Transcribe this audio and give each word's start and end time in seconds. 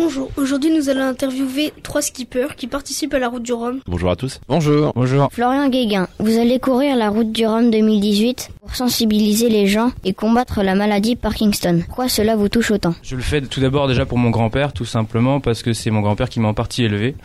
Bonjour, 0.00 0.30
aujourd'hui 0.36 0.70
nous 0.70 0.90
allons 0.90 1.02
interviewer 1.02 1.72
trois 1.82 2.02
skippers 2.02 2.54
qui 2.56 2.68
participent 2.68 3.14
à 3.14 3.18
la 3.18 3.28
route 3.28 3.42
du 3.42 3.52
Rhum. 3.52 3.80
Bonjour 3.88 4.10
à 4.10 4.14
tous. 4.14 4.38
Bonjour. 4.46 4.92
Bonjour. 4.94 5.28
Florian 5.32 5.68
Guéguin, 5.68 6.06
vous 6.20 6.38
allez 6.38 6.60
courir 6.60 6.94
la 6.94 7.08
route 7.08 7.32
du 7.32 7.44
Rhum 7.44 7.72
2018 7.72 8.50
pour 8.60 8.76
sensibiliser 8.76 9.48
les 9.48 9.66
gens 9.66 9.90
et 10.04 10.14
combattre 10.14 10.62
la 10.62 10.76
maladie 10.76 11.16
Parkinson. 11.16 11.82
Pourquoi 11.84 12.08
cela 12.08 12.36
vous 12.36 12.48
touche 12.48 12.70
autant? 12.70 12.94
Je 13.02 13.16
le 13.16 13.22
fais 13.22 13.40
tout 13.40 13.60
d'abord 13.60 13.88
déjà 13.88 14.06
pour 14.06 14.18
mon 14.18 14.30
grand-père, 14.30 14.72
tout 14.72 14.84
simplement 14.84 15.40
parce 15.40 15.64
que 15.64 15.72
c'est 15.72 15.90
mon 15.90 16.00
grand-père 16.00 16.28
qui 16.28 16.38
m'a 16.38 16.46
en 16.46 16.54
partie 16.54 16.84
élevé. 16.84 17.16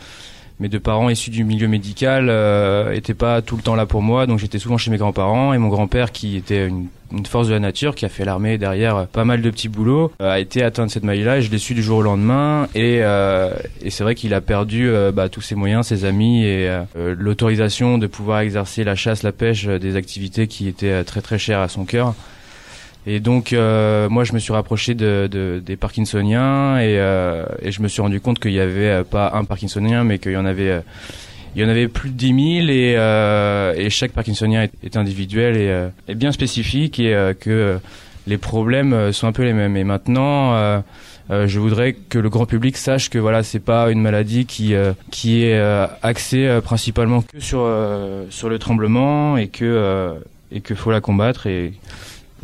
Mes 0.64 0.70
deux 0.70 0.80
parents 0.80 1.10
issus 1.10 1.28
du 1.28 1.44
milieu 1.44 1.68
médical 1.68 2.28
euh, 2.30 2.92
étaient 2.92 3.12
pas 3.12 3.42
tout 3.42 3.54
le 3.54 3.60
temps 3.60 3.74
là 3.74 3.84
pour 3.84 4.00
moi, 4.00 4.26
donc 4.26 4.38
j'étais 4.38 4.58
souvent 4.58 4.78
chez 4.78 4.90
mes 4.90 4.96
grands-parents 4.96 5.52
et 5.52 5.58
mon 5.58 5.68
grand-père 5.68 6.10
qui 6.10 6.38
était 6.38 6.68
une, 6.68 6.88
force 7.26 7.48
de 7.48 7.52
la 7.52 7.60
nature, 7.60 7.94
qui 7.94 8.06
a 8.06 8.08
fait 8.08 8.24
l'armée 8.24 8.56
derrière 8.56 8.96
euh, 8.96 9.04
pas 9.04 9.26
mal 9.26 9.42
de 9.42 9.50
petits 9.50 9.68
boulots, 9.68 10.10
euh, 10.22 10.30
a 10.30 10.38
été 10.38 10.62
atteint 10.62 10.86
de 10.86 10.90
cette 10.90 11.04
maladie-là 11.04 11.36
et 11.36 11.42
je 11.42 11.50
l'ai 11.50 11.58
su 11.58 11.74
du 11.74 11.82
jour 11.82 11.98
au 11.98 12.02
lendemain 12.02 12.66
et, 12.74 13.00
euh, 13.02 13.52
c'est 13.90 14.04
vrai 14.04 14.14
qu'il 14.14 14.32
a 14.32 14.40
perdu 14.40 14.88
euh, 14.88 15.12
bah, 15.12 15.28
tous 15.28 15.42
ses 15.42 15.54
moyens, 15.54 15.88
ses 15.88 16.06
amis 16.06 16.46
et 16.46 16.66
euh, 16.66 17.14
l'autorisation 17.14 17.98
de 17.98 18.06
pouvoir 18.06 18.40
exercer 18.40 18.84
la 18.84 18.94
chasse, 18.94 19.22
la 19.22 19.32
pêche, 19.32 19.66
des 19.66 19.96
activités 19.96 20.46
qui 20.46 20.66
étaient 20.66 21.04
très 21.04 21.20
très 21.20 21.36
chères 21.36 21.60
à 21.60 21.68
son 21.68 21.84
cœur. 21.84 22.14
Et 23.06 23.20
donc, 23.20 23.52
euh, 23.52 24.08
moi, 24.08 24.24
je 24.24 24.32
me 24.32 24.38
suis 24.38 24.52
rapproché 24.52 24.94
de, 24.94 25.28
de 25.30 25.62
des 25.64 25.76
Parkinsoniens 25.76 26.78
et, 26.78 26.98
euh, 26.98 27.44
et, 27.60 27.70
je 27.70 27.82
me 27.82 27.88
suis 27.88 28.00
rendu 28.00 28.20
compte 28.20 28.38
qu'il 28.38 28.52
y 28.52 28.60
avait 28.60 28.88
euh, 28.88 29.04
pas 29.04 29.32
un 29.34 29.44
Parkinsonien, 29.44 30.04
mais 30.04 30.18
qu'il 30.18 30.32
y 30.32 30.36
en 30.36 30.46
avait, 30.46 30.70
euh, 30.70 30.80
il 31.54 31.62
y 31.62 31.64
en 31.64 31.68
avait 31.68 31.88
plus 31.88 32.10
de 32.10 32.16
10 32.16 32.26
000 32.26 32.38
et, 32.68 32.94
euh, 32.96 33.74
et 33.76 33.90
chaque 33.90 34.12
Parkinsonien 34.12 34.68
est, 34.82 34.96
individuel 34.96 35.56
et 35.56 35.88
est 36.08 36.14
bien 36.14 36.32
spécifique 36.32 36.98
et 36.98 37.32
que 37.38 37.78
les 38.26 38.38
problèmes 38.38 39.12
sont 39.12 39.26
un 39.26 39.32
peu 39.32 39.44
les 39.44 39.52
mêmes. 39.52 39.76
Et 39.76 39.84
maintenant. 39.84 40.82
Euh, 41.30 41.46
je 41.46 41.58
voudrais 41.58 41.94
que 41.94 42.18
le 42.18 42.28
grand 42.28 42.44
public 42.44 42.76
sache 42.76 43.08
que 43.08 43.18
voilà 43.18 43.42
c'est 43.42 43.60
pas 43.60 43.90
une 43.90 44.00
maladie 44.00 44.44
qui 44.44 44.74
euh, 44.74 44.92
qui 45.10 45.44
est 45.44 45.58
euh, 45.58 45.86
axée 46.02 46.60
principalement 46.62 47.22
que 47.22 47.40
sur 47.40 47.66
sur 48.30 48.48
le 48.48 48.58
tremblement 48.58 49.36
et 49.38 49.48
que 49.48 50.14
et 50.52 50.60
que 50.60 50.74
faut 50.74 50.90
la 50.90 51.00
combattre 51.00 51.46
et 51.46 51.72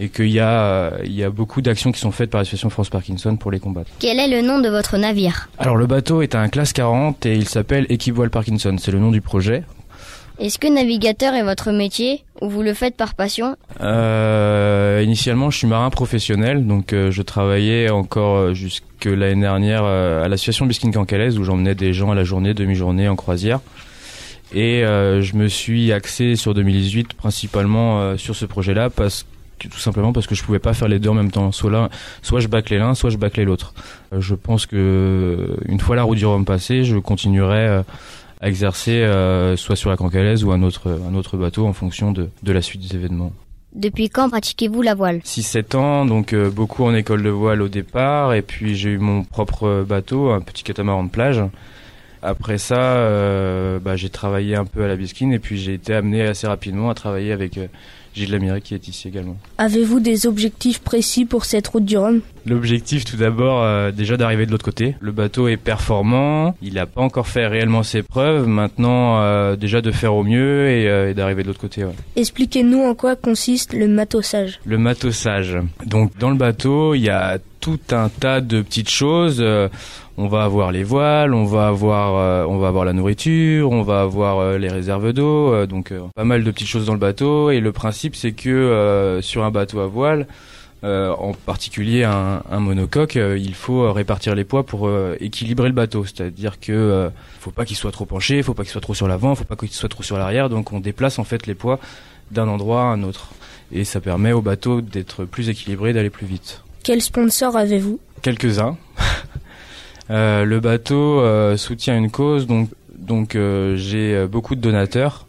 et 0.01 0.09
qu'il 0.09 0.31
y 0.31 0.41
a, 0.41 0.95
il 1.05 1.13
y 1.13 1.23
a 1.23 1.31
beaucoup 1.31 1.61
d'actions 1.61 1.93
qui 1.93 2.01
sont 2.01 2.11
faites 2.11 2.31
par 2.31 2.41
l'association 2.41 2.71
France 2.71 2.89
Parkinson 2.89 3.37
pour 3.37 3.51
les 3.51 3.61
combattre. 3.61 3.91
Quel 4.01 4.19
est 4.19 4.29
le 4.29 4.45
nom 4.47 4.59
de 4.59 4.69
votre 4.69 4.97
navire? 4.97 5.49
Alors 5.59 5.77
le 5.77 5.87
bateau 5.87 6.23
est 6.23 6.35
un 6.35 6.49
classe 6.49 6.73
40 6.73 7.27
et 7.27 7.35
il 7.35 7.47
s'appelle 7.47 7.87
Équivoile 7.91 8.31
Parkinson, 8.31 8.75
c'est 8.79 8.91
le 8.91 8.99
nom 8.99 9.11
du 9.11 9.21
projet. 9.21 9.63
Est-ce 10.39 10.59
que 10.59 10.69
navigateur 10.69 11.35
est 11.35 11.43
votre 11.43 11.71
métier 11.71 12.25
ou 12.41 12.49
vous 12.49 12.63
le 12.63 12.73
faites 12.73 12.97
par 12.97 13.15
passion? 13.15 13.57
Euh, 13.83 15.03
Initialement, 15.05 15.51
je 15.51 15.59
suis 15.59 15.67
marin 15.67 15.91
professionnel, 15.91 16.67
donc 16.67 16.95
euh, 16.95 17.11
je 17.11 17.21
travaillais 17.21 17.91
encore 17.91 18.55
jusque 18.55 18.85
l'année 19.05 19.43
dernière 19.43 19.83
euh, 19.85 20.25
à 20.25 20.29
l'association 20.29 20.65
Biskin 20.65 20.91
Cancalaise 20.93 21.39
où 21.39 21.45
j'emmenais 21.45 21.75
des 21.75 21.93
gens 21.93 22.11
à 22.11 22.15
la 22.15 22.25
journée, 22.25 22.55
demi-journée 22.55 23.07
en 23.09 23.17
croisière. 23.17 23.61
Et 24.53 24.83
euh, 24.85 25.23
je 25.23 25.37
me 25.37 25.47
suis 25.49 25.93
axé 25.93 26.35
sur 26.37 26.55
2018 26.55 27.15
principalement 27.15 28.01
euh, 28.01 28.17
sur 28.17 28.35
ce 28.35 28.47
projet-là 28.47 28.91
parce 28.91 29.23
que 29.23 29.29
tout 29.69 29.79
simplement 29.79 30.13
parce 30.13 30.27
que 30.27 30.35
je 30.35 30.43
pouvais 30.43 30.59
pas 30.59 30.75
faire 30.75 30.89
les 30.89 30.99
deux 30.99 31.11
en 31.11 31.15
même 31.15 31.31
temps. 31.31 31.53
Soit 31.53 31.71
là, 31.71 31.91
soit 32.23 32.41
je 32.41 32.49
bâclais 32.49 32.79
l'un, 32.79 32.95
soit 32.95 33.11
je 33.11 33.17
bâclais 33.19 33.45
l'autre. 33.45 33.75
Euh, 34.13 34.21
je 34.21 34.35
pense 34.35 34.67
que 34.67 35.57
une 35.67 35.81
fois 35.81 35.97
la 35.97 36.03
route 36.03 36.19
du 36.19 36.27
Rhum 36.27 36.45
passée, 36.45 36.85
je 36.85 36.97
continuerai 36.99 37.67
euh, 37.67 37.83
à 38.41 38.49
exercer 38.49 39.03
euh, 39.03 39.57
soit 39.57 39.77
sur 39.77 39.91
la 39.91 39.97
Cancalaise 39.97 40.45
ou 40.45 40.53
un 40.53 40.63
autre 40.63 40.99
un 41.09 41.15
autre 41.15 41.37
bateau 41.37 41.67
en 41.67 41.73
fonction 41.73 42.13
de, 42.13 42.29
de 42.43 42.53
la 42.53 42.63
suite 42.63 42.81
des 42.81 42.97
événements. 42.97 43.33
Depuis 43.73 44.09
quand 44.09 44.29
pratiquez-vous 44.29 44.83
la 44.83 44.95
voile? 44.95 45.19
6-7 45.19 45.77
ans, 45.77 46.05
donc 46.05 46.33
euh, 46.33 46.51
beaucoup 46.51 46.85
en 46.85 46.95
école 46.95 47.23
de 47.23 47.29
voile 47.29 47.63
au 47.63 47.69
départ, 47.69 48.35
et 48.35 48.43
puis 48.43 48.75
j'ai 48.75 48.91
eu 48.91 48.99
mon 48.99 49.23
propre 49.23 49.85
bateau, 49.87 50.31
un 50.31 50.41
petit 50.41 50.65
catamaran 50.65 51.05
de 51.05 51.11
plage. 51.11 51.41
Après 52.23 52.59
ça, 52.59 52.81
euh, 52.81 53.79
bah, 53.79 53.95
j'ai 53.95 54.11
travaillé 54.11 54.57
un 54.57 54.65
peu 54.65 54.83
à 54.83 54.89
la 54.89 54.97
bisquine, 54.97 55.33
et 55.33 55.39
puis 55.39 55.57
j'ai 55.57 55.75
été 55.75 55.95
amené 55.95 56.23
assez 56.23 56.49
rapidement 56.49 56.91
à 56.91 56.95
travailler 56.95 57.31
avec 57.31 57.61
Gilles 58.15 58.33
Lamiret 58.33 58.61
qui 58.61 58.75
est 58.75 58.89
ici 58.89 59.09
également. 59.09 59.37
Avez-vous 59.59 60.01
des 60.01 60.27
objectifs 60.27 60.81
précis 60.81 61.25
pour 61.25 61.45
cette 61.45 61.69
route 61.69 61.85
du 61.85 61.97
Rhum? 61.97 62.21
L'objectif 62.47 63.05
tout 63.05 63.17
d'abord 63.17 63.63
euh, 63.63 63.91
déjà 63.93 64.17
d'arriver 64.17 64.47
de 64.47 64.51
l'autre 64.51 64.65
côté. 64.65 64.97
Le 65.01 65.13
bateau 65.13 65.49
est 65.49 65.57
performant, 65.57 66.55
il 66.63 66.75
n'a 66.75 66.87
pas 66.87 67.03
encore 67.03 67.29
fait 67.29 67.47
réellement 67.47 67.83
ses 67.83 68.03
preuves, 68.03 68.47
maintenant 68.47 69.21
euh, 69.21 69.57
déjà 69.57 69.81
de 69.81 69.91
faire 69.91 70.15
au 70.15 70.25
mieux 70.25 70.69
et, 70.69 70.89
euh, 70.89 71.11
et 71.11 71.15
d'arriver 71.15 71.43
de 71.43 71.49
l'autre 71.49 71.61
côté. 71.61 71.85
Ouais. 71.85 71.93
Expliquez-nous 72.17 72.83
en 72.83 72.95
quoi 72.95 73.17
consiste 73.17 73.73
le 73.75 73.89
matossage. 73.89 74.61
Le 74.65 74.79
matossage. 74.79 75.59
Donc 75.87 76.17
dans 76.19 76.31
le 76.31 76.37
bateau, 76.37 76.95
il 76.95 77.03
y 77.03 77.11
a 77.11 77.39
tout 77.61 77.81
un 77.91 78.09
tas 78.09 78.41
de 78.41 78.63
petites 78.63 78.89
choses. 78.89 79.45
Euh, 80.21 80.25
on 80.25 80.29
va 80.29 80.45
avoir 80.45 80.73
les 80.73 80.85
voiles, 80.85 81.35
on 81.35 81.45
va 81.45 81.69
avoir, 81.69 82.17
euh, 82.17 82.45
on 82.45 82.59
va 82.59 82.69
avoir 82.69 82.85
la 82.85 82.93
nourriture, 82.93 83.71
on 83.71 83.83
va 83.83 84.03
avoir 84.03 84.39
euh, 84.39 84.59
les 84.59 84.69
réserves 84.69 85.13
d'eau, 85.13 85.67
donc 85.67 85.93
pas 86.15 86.25
mal 86.25 86.45
de 86.45 86.51
petites 86.51 86.69
choses 86.69 86.87
dans 86.87 86.93
le 86.93 86.99
bateau. 86.99 87.51
Et 87.51 87.61
le 87.61 87.73
principe, 87.73 88.15
c'est 88.15 88.33
que 88.33 89.19
sur 89.23 89.45
un 89.45 89.51
bateau 89.51 89.81
à 89.81 89.87
voile, 89.87 90.27
en 90.83 91.33
particulier 91.33 92.05
un, 92.05 92.43
un 92.51 92.61
monocoque, 92.61 93.17
il 93.17 93.55
faut 93.55 93.93
répartir 93.93 94.35
les 94.35 94.45
poids 94.45 94.65
pour 94.65 94.91
équilibrer 95.21 95.69
le 95.69 95.75
bateau. 95.75 96.05
C'est-à-dire 96.05 96.61
que 96.61 97.11
faut 97.39 97.51
pas 97.51 97.65
qu'il 97.65 97.77
soit 97.77 97.93
trop 97.93 98.07
penché, 98.07 98.43
faut 98.43 98.55
pas 98.55 98.63
qu'il 98.63 98.73
soit 98.73 98.81
trop 98.81 98.95
sur 98.95 99.09
l'avant, 99.09 99.35
faut 99.35 99.45
pas 99.45 99.57
qu'il 99.57 99.69
soit 99.71 99.89
trop 99.89 100.03
sur 100.03 100.17
l'arrière. 100.17 100.49
Donc 100.49 100.73
on 100.73 100.81
déplace 100.81 101.19
en 101.19 101.25
fait 101.25 101.47
les 101.47 101.55
poids 101.55 101.79
d'un 102.31 102.49
endroit 102.49 102.83
à 102.83 102.87
un 102.87 103.03
autre. 103.03 103.31
Et 103.73 103.85
ça 103.85 104.01
permet 104.01 104.33
au 104.33 104.43
bateau 104.43 104.81
d'être 104.81 105.25
plus 105.25 105.49
équilibré, 105.49 105.93
d'aller 105.93 106.11
plus 106.11 106.27
vite. 106.27 106.63
Quel 106.83 107.01
sponsor 107.03 107.57
avez-vous? 107.57 108.01
Quelques-uns. 108.23 108.77
euh, 110.11 110.45
le 110.45 110.61
bateau 110.61 111.21
euh, 111.21 111.57
soutient 111.57 111.97
une 111.97 112.11
cause, 112.11 112.47
donc, 112.47 112.69
donc 112.97 113.35
euh, 113.35 113.77
j'ai 113.77 114.27
beaucoup 114.27 114.55
de 114.55 114.61
donateurs. 114.61 115.27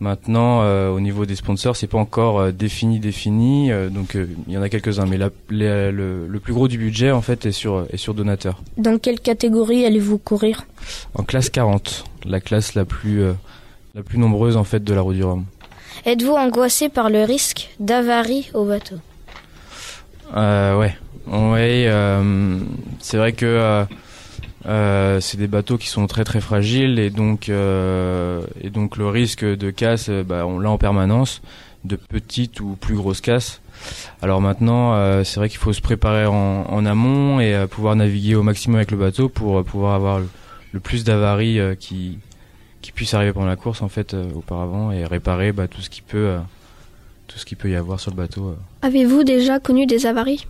Maintenant, 0.00 0.64
au 0.90 0.98
niveau 0.98 1.26
des 1.26 1.36
sponsors, 1.36 1.76
c'est 1.76 1.86
pas 1.86 1.98
encore 1.98 2.52
défini, 2.52 2.98
défini. 2.98 3.70
donc 3.88 4.14
il 4.16 4.52
y 4.52 4.58
en 4.58 4.62
a 4.62 4.68
quelques-uns, 4.68 5.06
mais 5.06 5.16
la, 5.16 5.30
les, 5.48 5.92
le, 5.92 6.26
le, 6.26 6.40
plus 6.40 6.52
gros 6.52 6.66
du 6.66 6.76
budget 6.76 7.12
en 7.12 7.20
fait 7.20 7.46
est 7.46 7.52
sur 7.52 7.86
est 7.88 7.98
sur 7.98 8.12
donateur. 8.12 8.60
Dans 8.78 8.98
quelle 8.98 9.20
catégorie 9.20 9.84
allez-vous 9.84 10.18
courir? 10.18 10.64
En 11.14 11.22
classe 11.22 11.50
40, 11.50 12.04
la 12.24 12.40
classe 12.40 12.74
la 12.74 12.84
plus 12.84 13.22
la 13.94 14.02
plus 14.02 14.18
nombreuse 14.18 14.56
en 14.56 14.64
fait 14.64 14.82
de 14.82 14.92
la 14.92 15.02
route 15.02 15.14
du 15.14 15.22
Rhum. 15.22 15.44
Êtes-vous 16.04 16.32
angoissé 16.32 16.88
par 16.88 17.08
le 17.08 17.22
risque 17.22 17.70
d'avarie 17.78 18.50
au 18.54 18.64
bateau? 18.64 18.96
Euh, 20.36 20.76
ouais, 20.78 20.96
ouais. 21.28 21.84
Euh, 21.88 22.58
c'est 22.98 23.16
vrai 23.16 23.32
que 23.32 23.46
euh, 23.46 23.84
euh, 24.66 25.20
c'est 25.20 25.36
des 25.36 25.46
bateaux 25.46 25.78
qui 25.78 25.88
sont 25.88 26.06
très 26.06 26.24
très 26.24 26.40
fragiles 26.40 26.98
et 26.98 27.10
donc 27.10 27.48
et 27.48 28.70
donc 28.70 28.96
le 28.96 29.08
risque 29.08 29.44
de 29.44 29.70
casse, 29.70 30.10
bah, 30.10 30.46
on 30.46 30.58
l'a 30.58 30.70
en 30.70 30.78
permanence, 30.78 31.42
de 31.84 31.96
petites 31.96 32.60
ou 32.60 32.76
plus 32.80 32.94
grosses 32.94 33.20
casses. 33.20 33.60
Alors 34.20 34.40
maintenant, 34.40 35.24
c'est 35.24 35.40
vrai 35.40 35.48
qu'il 35.48 35.58
faut 35.58 35.72
se 35.72 35.80
préparer 35.80 36.26
en, 36.26 36.86
amont 36.86 37.40
et 37.40 37.66
pouvoir 37.70 37.96
naviguer 37.96 38.36
au 38.36 38.42
maximum 38.42 38.76
avec 38.76 38.92
le 38.92 38.96
bateau 38.96 39.28
pour 39.28 39.64
pouvoir 39.64 39.94
avoir 39.94 40.20
le, 40.72 40.80
plus 40.80 41.04
d'avaries 41.04 41.58
qui 41.78 42.18
qui 42.80 43.16
arriver 43.16 43.32
pendant 43.32 43.46
la 43.46 43.56
course 43.56 43.82
en 43.82 43.88
fait 43.88 44.14
auparavant 44.34 44.92
et 44.92 45.04
réparer 45.04 45.52
bah, 45.52 45.68
tout 45.68 45.80
ce 45.80 45.90
qui 45.90 46.02
peut 46.02 46.36
tout 47.26 47.38
ce 47.38 47.44
qu'il 47.44 47.56
peut 47.56 47.70
y 47.70 47.76
avoir 47.76 47.98
sur 47.98 48.10
le 48.10 48.16
bateau. 48.16 48.54
Avez-vous 48.82 49.24
déjà 49.24 49.58
connu 49.58 49.86
des 49.86 50.06
avaries? 50.06 50.46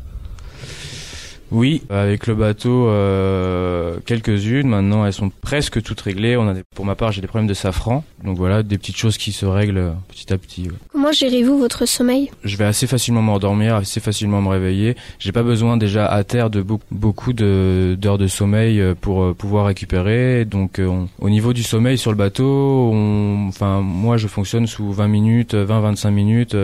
Oui, 1.53 1.83
avec 1.91 2.27
le 2.27 2.35
bateau, 2.35 2.89
euh, 2.89 3.99
quelques-unes. 4.07 4.67
Maintenant, 4.69 5.05
elles 5.05 5.13
sont 5.13 5.29
presque 5.29 5.83
toutes 5.83 6.01
réglées. 6.01 6.37
On 6.39 6.49
a 6.49 6.55
des, 6.55 6.63
pour 6.75 6.87
ma 6.87 6.95
part, 6.95 7.13
j'ai 7.13 7.21
des 7.21 7.27
problèmes 7.27 7.47
de 7.47 7.55
safran. 7.55 8.05
Donc 8.25 8.39
voilà, 8.39 8.63
des 8.63 8.79
petites 8.79 8.97
choses 8.97 9.19
qui 9.19 9.33
se 9.33 9.45
règlent 9.45 9.93
petit 10.09 10.33
à 10.33 10.39
petit. 10.39 10.63
Ouais. 10.63 10.77
Comment 10.91 11.13
gérez-vous 11.13 11.59
votre 11.59 11.85
sommeil? 11.87 12.31
Je 12.43 12.57
vais 12.57 12.65
assez 12.65 12.87
facilement 12.87 13.21
m'endormir, 13.21 13.77
assez 13.77 14.01
facilement 14.01 14.41
me 14.41 14.49
réveiller. 14.49 14.97
J'ai 15.19 15.33
pas 15.33 15.43
besoin 15.43 15.77
déjà 15.77 16.07
à 16.07 16.25
terre 16.25 16.49
de 16.49 16.63
be 16.63 16.79
beaucoup 16.91 17.35
de, 17.35 17.99
d'heures 18.01 18.19
de 18.19 18.29
sommeil 18.29 18.83
pour 19.03 19.23
euh, 19.23 19.35
pouvoir 19.35 19.67
récupérer. 19.67 20.47
Donc 20.47 20.79
euh, 20.79 20.87
on, 20.87 21.09
au 21.19 21.29
niveau 21.29 21.53
du 21.53 21.63
sommeil 21.63 21.99
sur 21.99 22.11
le 22.11 22.17
bateau, 22.17 22.91
on, 22.93 23.49
enfin 23.49 23.83
moi 23.83 24.17
je 24.17 24.27
fonctionne 24.27 24.67
sous 24.67 24.91
20 24.91 25.09
minutes, 25.09 25.55
20-25 25.55 26.11
minutes. 26.11 26.57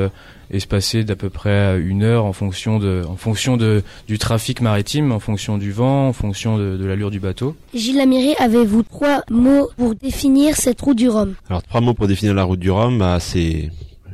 Euh, 0.51 0.57
espacé 0.57 1.05
d'à 1.05 1.17
peu 1.17 1.31
près 1.31 1.81
une 1.81 2.03
heure 2.03 2.25
en 2.25 2.33
fonction 2.33 2.79
de, 2.79 3.03
en 3.09 3.17
fonction 3.17 3.57
de, 3.57 3.83
du 4.07 4.19
trafic 4.19 4.61
maritime, 4.61 5.13
en 5.13 5.21
fonction 5.21 5.59
du 5.59 5.73
vent, 5.73 6.09
en 6.09 6.13
fonction 6.13 6.59
de, 6.59 6.77
de 6.77 6.85
l'allure 6.85 7.11
du 7.11 7.21
bateau. 7.21 7.57
Gilles 7.75 7.97
Lamiré, 7.97 8.35
avez-vous 8.39 8.83
trois 8.83 9.23
mots 9.31 9.69
pour 9.77 9.95
définir 9.95 10.57
cette 10.57 10.81
route 10.81 10.97
du 10.97 11.09
Rhum? 11.09 11.35
Alors 11.49 11.63
trois 11.63 11.81
mots 11.81 11.95
pour 11.95 12.09
définir 12.09 12.35
la 12.35 12.45
route 12.45 12.61
du 12.61 12.71
Rhum, 12.71 12.99
bah, 12.99 13.19
c'est 13.21 13.71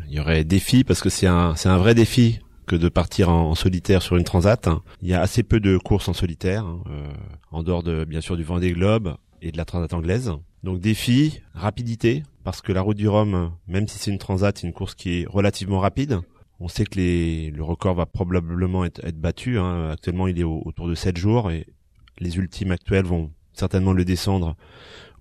il 0.09 0.19
y 0.19 0.21
aurait 0.21 0.45
défi 0.45 0.85
parce 0.85 1.01
que 1.01 1.09
c'est 1.09 1.27
un 1.27 1.57
c'est 1.57 1.69
un 1.69 1.79
vrai 1.79 1.95
défi 1.95 2.39
que 2.67 2.77
de 2.77 2.89
partir 2.89 3.31
en, 3.31 3.51
en, 3.51 3.55
solitaire 3.55 4.03
sur 4.03 4.17
une 4.17 4.25
transat. 4.25 4.69
Il 5.03 5.09
y 5.09 5.15
a 5.15 5.21
assez 5.21 5.43
peu 5.43 5.61
de 5.61 5.77
courses 5.77 6.09
en 6.09 6.15
solitaire, 6.15 6.65
euh, 6.65 7.09
en 7.51 7.63
dehors 7.63 7.83
de 7.83 8.05
bien 8.05 8.21
sûr 8.21 8.37
du 8.37 8.43
Vendée 8.45 8.73
Globe 8.73 9.17
et 9.43 9.53
de 9.53 9.57
la 9.57 9.65
transat 9.65 9.93
anglaise. 9.93 10.33
Donc 10.63 10.81
défi, 10.81 11.41
rapidité, 11.53 12.23
parce 12.45 12.61
que 12.61 12.73
la 12.73 12.83
route 12.83 12.97
du 12.97 13.09
Rhum, 13.09 13.53
même 13.67 13.89
si 13.89 13.99
c'est 13.99 14.11
une 14.11 14.19
transat, 14.19 14.57
c'est 14.57 14.67
une 14.67 14.73
course 14.73 14.95
qui 14.95 15.23
est 15.23 15.27
relativement 15.29 15.81
rapide. 15.81 16.21
On 16.61 16.69
sait 16.69 16.85
que 16.85 16.99
le 17.51 17.63
record 17.63 17.95
va 17.95 18.07
probablement 18.07 18.85
être, 18.85 19.01
battu. 19.17 19.59
Hein. 19.59 19.91
Actuellement, 19.91 20.29
il 20.29 20.39
est 20.39 20.45
au, 20.45 20.63
autour 20.65 20.89
de 20.89 20.95
7 20.95 21.17
jours 21.17 21.51
et 21.51 21.67
Les 22.21 22.37
ultimes 22.37 22.71
actuels 22.71 23.07
vont 23.07 23.31
certainement 23.53 23.93
le 23.93 24.05
descendre 24.05 24.57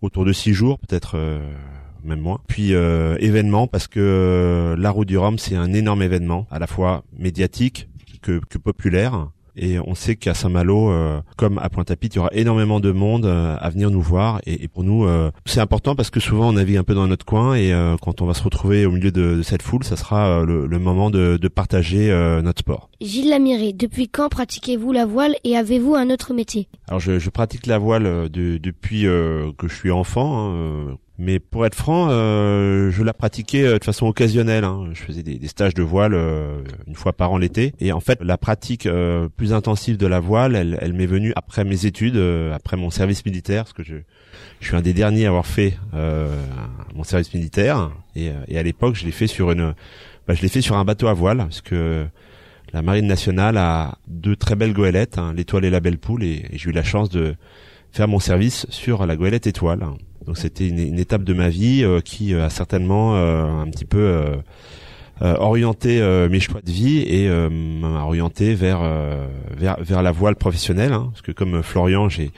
autour 0.02 0.25
de 0.25 0.34
six 0.34 0.54
jours, 0.54 0.78
peut-être 0.80 1.18
même 2.04 2.20
moins. 2.20 2.40
Puis 2.48 2.72
événement 2.72 3.68
parce 3.68 3.88
que 3.88 4.75
la 4.78 4.92
route 4.92 5.08
du 5.08 5.18
Rhum 5.18 5.40
c'est 5.40 5.56
un 5.56 5.74
énorme 5.74 6.02
événement, 6.02 6.46
à 6.52 6.60
la 6.60 6.68
fois 6.68 7.04
médiatique 7.18 7.90
que, 8.22 8.40
que 8.50 8.58
populaire 8.58 9.30
et 9.55 9.79
on 9.79 9.95
sait 9.95 10.15
qu'à 10.15 10.33
Saint-Malo, 10.33 10.89
euh, 10.89 11.21
comme 11.38 11.59
à 11.59 11.69
Pointe-à-Pitre, 11.69 12.15
il 12.15 12.17
y 12.17 12.19
aura 12.19 12.29
énormément 12.33 12.79
de 12.79 12.91
monde 12.91 13.25
euh, 13.25 13.55
à 13.59 13.69
venir 13.69 13.91
nous 13.91 14.01
voir. 14.01 14.41
Et, 14.45 14.67
pour 14.67 14.83
nous, 14.83 15.05
euh, 15.05 15.31
c'est 15.45 15.59
important 15.59 15.95
parce 15.95 16.09
que 16.09 16.19
souvent 16.19 16.50
on 16.50 16.53
navigue 16.53 16.77
un 16.77 16.83
peu 16.83 16.95
dans 16.95 17.07
notre 17.07 17.25
coin 17.25 17.55
et 17.55 17.73
quand 18.01 18.21
on 18.21 18.25
va 18.25 18.33
se 18.33 18.44
retrouver 18.44 18.85
au 18.85 18.91
milieu 18.91 19.11
de, 19.11 19.41
cette 19.44 19.61
foule, 19.61 19.83
ça 19.83 19.95
sera 19.95 20.44
le, 20.44 20.67
moment 20.79 21.09
de, 21.09 21.38
partager 21.47 22.09
notre 22.41 22.59
sport. 22.59 22.89
Gilles 23.01 23.29
Lamiré, 23.29 23.73
depuis 23.73 24.07
quand 24.07 24.29
pratiquez-vous 24.29 24.91
la 24.91 25.05
voile 25.05 25.35
et 25.44 25.55
avez-vous 25.55 25.95
un 25.95 26.09
autre 26.09 26.33
métier? 26.33 26.67
Alors 26.88 27.00
je, 27.00 27.29
pratique 27.29 27.67
la 27.67 27.77
voile 27.77 28.29
depuis 28.29 29.03
que 29.03 29.67
je 29.67 29.73
suis 29.73 29.91
enfant. 29.91 30.55
Hein, 30.55 30.97
mais 31.19 31.39
pour 31.39 31.65
être 31.65 31.75
franc, 31.75 32.07
euh, 32.10 32.89
je 32.89 33.04
la 33.04 33.13
pratiquais 33.13 33.63
euh, 33.63 33.77
de 33.77 33.83
façon 33.83 34.07
occasionnelle. 34.07 34.63
Hein. 34.63 34.89
Je 34.94 35.01
faisais 35.04 35.21
des, 35.21 35.48
stages 35.48 35.75
de 35.75 35.83
voile 35.83 36.15
euh, 36.15 36.63
une 36.88 36.95
fois 36.95 37.13
par 37.13 37.31
an 37.31 37.38
l'été. 37.38 37.74
Et 37.80 37.92
en 37.92 38.00
fait, 38.00 38.19
la 38.21 38.38
pratique 38.38 38.88
plus 39.38 39.54
intensive 39.54 39.98
de 39.98 40.07
la 40.07 40.19
voile, 40.19 40.56
elle, 40.56 40.77
elle 40.81 40.94
m'est 40.94 41.06
venue 41.06 41.31
après 41.36 41.63
mes 41.63 41.86
études, 41.86 42.18
après 42.54 42.77
mon 42.77 42.89
service 42.89 43.25
militaire, 43.25 43.63
parce 43.63 43.74
que 43.74 43.83
je, 43.83 43.95
je 44.60 44.68
suis 44.68 44.75
un 44.75 44.81
des 44.81 44.94
derniers 44.94 45.25
à 45.25 45.30
avoir 45.30 45.45
fait 45.45 45.77
mon 46.95 47.04
service 47.04 47.33
militaire. 47.33 47.92
Et, 48.15 48.31
et 48.48 48.57
à 48.57 48.63
l'époque, 48.63 48.95
je 48.95 49.06
l'ai 49.06 49.12
fait 49.12 49.27
sur 49.27 49.51
une, 49.51 49.74
bah, 50.27 50.33
je 50.33 50.42
l'ai 50.42 50.50
fait 50.50 50.62
sur 50.62 50.77
un 50.77 50.86
bateau 50.86 51.07
à 51.07 51.13
voile, 51.13 51.38
parce 51.38 51.62
que 51.62 52.06
la 52.74 52.81
marine 52.81 53.06
nationale 53.06 53.57
a 53.57 53.98
deux 54.07 54.36
très 54.36 54.56
belles 54.56 54.74
goélettes, 54.74 55.19
hein, 55.19 55.33
l'étoile 55.36 55.65
et 55.65 55.69
la 55.69 55.80
belle 55.80 56.00
poule, 56.00 56.24
et 56.24 56.45
j'ai 56.54 56.69
eu 56.71 56.74
la 56.74 56.83
chance 56.83 57.10
de 57.10 57.36
faire 57.94 58.07
mon 58.07 58.19
service 58.19 58.66
sur 58.69 59.06
la 59.06 59.16
goélette 59.16 59.48
étoile. 59.48 59.86
Donc 60.25 60.38
c'était 60.38 60.68
une, 60.68 60.80
une, 60.80 61.00
étape 61.00 61.24
de 61.24 61.34
ma 61.34 61.50
vie 61.50 61.84
euh, 61.84 62.01
qui 62.01 62.34
euh, 62.34 62.45
a 62.45 62.50
certainement 62.50 63.16
euh, 63.16 63.45
un 63.45 63.69
petit 63.69 63.86
peu 63.86 64.22
orienté 65.22 66.01
mes 66.30 66.42
choix 66.42 66.60
de 66.62 66.72
vie 66.72 67.00
et 67.00 67.30
m'a 67.30 68.04
orienté 68.04 68.56
vers, 68.56 68.81
vers 69.56 69.78
vers 69.80 70.04
la 70.04 70.12
voile 70.12 70.36
professionnelle. 70.36 70.92
Hein, 70.92 71.12
parce 71.12 71.22
que 71.22 71.31
comme 71.31 71.63
Florian, 71.63 72.10
j'ai 72.10 72.31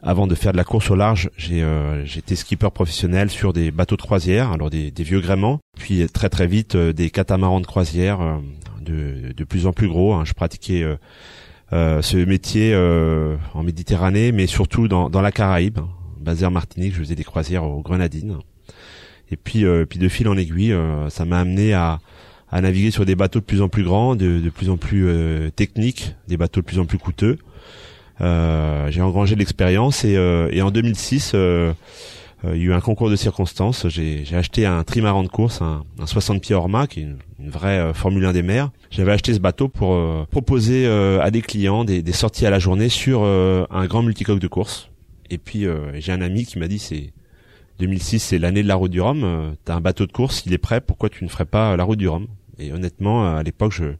avant 0.00 0.28
de 0.28 0.36
faire 0.36 0.52
de 0.52 0.56
la 0.56 0.62
course 0.62 0.92
au 0.92 0.94
large, 0.94 1.30
j'ai 1.36 1.66
j'étais 2.04 2.36
skipper 2.36 2.70
professionnel 2.70 3.30
sur 3.30 3.52
des 3.52 3.72
bateaux 3.72 3.96
de 3.96 4.02
croisière, 4.02 4.52
alors 4.52 4.70
des, 4.70 4.92
vieux 4.98 5.20
gréments, 5.20 5.58
puis 5.76 6.06
très 6.06 6.28
très 6.28 6.46
vite 6.46 6.76
des 6.76 7.10
catamarans 7.10 7.60
de 7.60 7.66
croisière 7.66 8.20
de, 8.80 9.32
de 9.36 9.44
plus 9.44 9.66
en 9.66 9.72
plus 9.72 9.88
gros. 9.88 10.14
Hein. 10.14 10.22
Je 10.24 10.34
pratiquais 10.34 10.86
ce 11.72 12.24
métier 12.24 12.74
en 13.54 13.62
Méditerranée, 13.62 14.32
mais 14.32 14.46
surtout 14.46 14.88
dans, 14.88 15.10
dans 15.10 15.22
la 15.22 15.32
Caraïbe, 15.32 15.80
basé 16.20 16.46
en 16.46 16.50
Martinique, 16.50 16.94
je 16.94 17.00
faisais 17.00 17.14
des 17.14 17.24
croisières 17.24 17.64
aux 17.64 17.82
Grenadines. 17.82 18.38
Et 19.30 19.36
puis, 19.36 19.64
euh, 19.64 19.84
puis 19.86 19.98
de 19.98 20.08
fil 20.08 20.28
en 20.28 20.36
aiguille, 20.36 20.72
euh, 20.72 21.08
ça 21.08 21.24
m'a 21.24 21.38
amené 21.38 21.72
à, 21.72 22.00
à 22.50 22.60
naviguer 22.60 22.90
sur 22.90 23.04
des 23.06 23.14
bateaux 23.14 23.40
de 23.40 23.44
plus 23.44 23.62
en 23.62 23.68
plus 23.68 23.84
grands, 23.84 24.16
de, 24.16 24.40
de 24.40 24.50
plus 24.50 24.70
en 24.70 24.76
plus 24.76 25.06
euh, 25.06 25.50
techniques, 25.50 26.14
des 26.28 26.36
bateaux 26.36 26.60
de 26.60 26.66
plus 26.66 26.78
en 26.78 26.84
plus 26.84 26.98
coûteux. 26.98 27.38
j'ai 28.20 29.00
engrangé 29.00 29.36
l'expérience 29.36 30.04
et, 30.04 30.14
et, 30.52 30.62
en 30.62 30.70
2006, 30.70 31.34
il 32.44 32.58
y 32.58 32.62
a 32.62 32.64
eu 32.66 32.72
un 32.72 32.80
concours 32.80 33.10
de 33.10 33.16
circonstances. 33.16 33.86
J'ai 33.88 34.24
acheté 34.32 34.64
un 34.66 34.82
trimaran 34.82 35.22
de 35.22 35.28
course, 35.28 35.60
un, 35.60 35.84
un 35.98 36.06
60 36.06 36.40
pieds 36.40 36.54
Orma, 36.54 36.86
qui 36.86 37.00
est 37.00 37.02
une, 37.02 37.18
une 37.38 37.50
vraie 37.50 37.92
Formule 37.92 38.24
1 38.24 38.32
des 38.32 38.42
mers. 38.42 38.70
J'avais 38.90 39.12
acheté 39.12 39.34
ce 39.34 39.40
bateau 39.40 39.68
pour 39.68 40.26
proposer 40.28 40.86
à 40.86 41.30
des 41.30 41.42
clients 41.42 41.84
des, 41.84 42.02
des, 42.02 42.12
sorties 42.12 42.46
à 42.46 42.50
la 42.50 42.58
journée 42.58 42.88
sur 42.88 43.24
un 43.24 43.86
grand 43.86 44.02
multicoque 44.02 44.38
de 44.38 44.48
course. 44.48 44.90
Et 45.30 45.38
puis 45.38 45.64
euh, 45.64 45.92
j'ai 45.98 46.12
un 46.12 46.20
ami 46.20 46.44
qui 46.44 46.58
m'a 46.58 46.68
dit 46.68 46.78
c'est 46.78 47.12
2006, 47.78 48.18
c'est 48.18 48.38
l'année 48.38 48.62
de 48.62 48.68
la 48.68 48.74
route 48.74 48.90
du 48.90 49.00
Rhum. 49.00 49.22
Euh, 49.24 49.52
t'as 49.64 49.76
un 49.76 49.80
bateau 49.80 50.06
de 50.06 50.12
course, 50.12 50.42
il 50.44 50.52
est 50.52 50.58
prêt. 50.58 50.80
Pourquoi 50.80 51.08
tu 51.08 51.24
ne 51.24 51.30
ferais 51.30 51.46
pas 51.46 51.76
la 51.76 51.84
route 51.84 51.98
du 51.98 52.08
Rhum? 52.08 52.26
Et 52.58 52.72
honnêtement, 52.72 53.36
à 53.36 53.42
l'époque, 53.42 53.72
je 53.72 53.94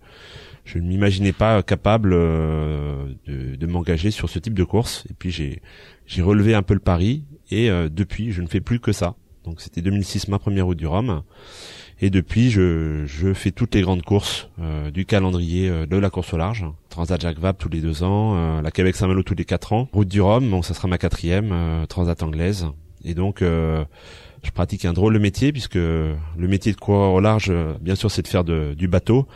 je 0.66 0.78
ne 0.78 0.86
m'imaginais 0.86 1.32
pas 1.32 1.62
capable 1.62 2.10
euh, 2.12 3.06
de, 3.26 3.56
de 3.56 3.66
m'engager 3.66 4.10
sur 4.10 4.28
ce 4.28 4.38
type 4.38 4.54
de 4.54 4.64
course. 4.64 5.04
Et 5.08 5.14
puis 5.14 5.30
j'ai 5.30 5.62
j'ai 6.06 6.22
relevé 6.22 6.54
un 6.54 6.62
peu 6.62 6.74
le 6.74 6.80
pari 6.80 7.24
et 7.50 7.68
depuis, 7.90 8.32
je 8.32 8.42
ne 8.42 8.46
fais 8.46 8.60
plus 8.60 8.80
que 8.80 8.92
ça. 8.92 9.14
Donc 9.44 9.60
c'était 9.60 9.82
2006 9.82 10.28
ma 10.28 10.38
première 10.38 10.66
route 10.66 10.78
du 10.78 10.86
Rhum. 10.86 11.22
Et 12.02 12.08
depuis, 12.08 12.50
je, 12.50 13.04
je 13.04 13.34
fais 13.34 13.50
toutes 13.50 13.74
les 13.74 13.82
grandes 13.82 14.02
courses 14.02 14.48
euh, 14.58 14.90
du 14.90 15.04
calendrier 15.04 15.68
euh, 15.68 15.86
de 15.86 15.96
la 15.98 16.08
course 16.08 16.32
au 16.32 16.38
large. 16.38 16.64
Transat 16.88 17.20
Jacques 17.20 17.38
Vabre 17.38 17.58
tous 17.58 17.68
les 17.68 17.80
deux 17.80 18.02
ans, 18.02 18.36
euh, 18.36 18.62
la 18.62 18.70
Québec 18.70 18.96
Saint-Malo 18.96 19.22
tous 19.22 19.34
les 19.34 19.44
quatre 19.44 19.74
ans, 19.74 19.86
Route 19.92 20.08
du 20.08 20.22
Rhum, 20.22 20.48
bon 20.48 20.62
ça 20.62 20.72
sera 20.72 20.88
ma 20.88 20.96
quatrième, 20.96 21.84
Transat 21.88 22.22
anglaise. 22.22 22.68
Et 23.04 23.14
donc 23.14 23.44
je 24.42 24.50
pratique 24.50 24.84
un 24.84 24.92
drôle 24.92 25.14
de 25.14 25.18
métier 25.18 25.52
puisque 25.52 25.74
le 25.74 26.16
métier 26.38 26.72
de 26.72 26.76
coureur 26.76 27.12
au 27.12 27.20
large, 27.20 27.52
bien 27.80 27.94
sûr, 27.94 28.10
c'est 28.10 28.22
de 28.22 28.28
faire 28.28 28.44
du 28.44 28.88
bateau, 28.88 29.26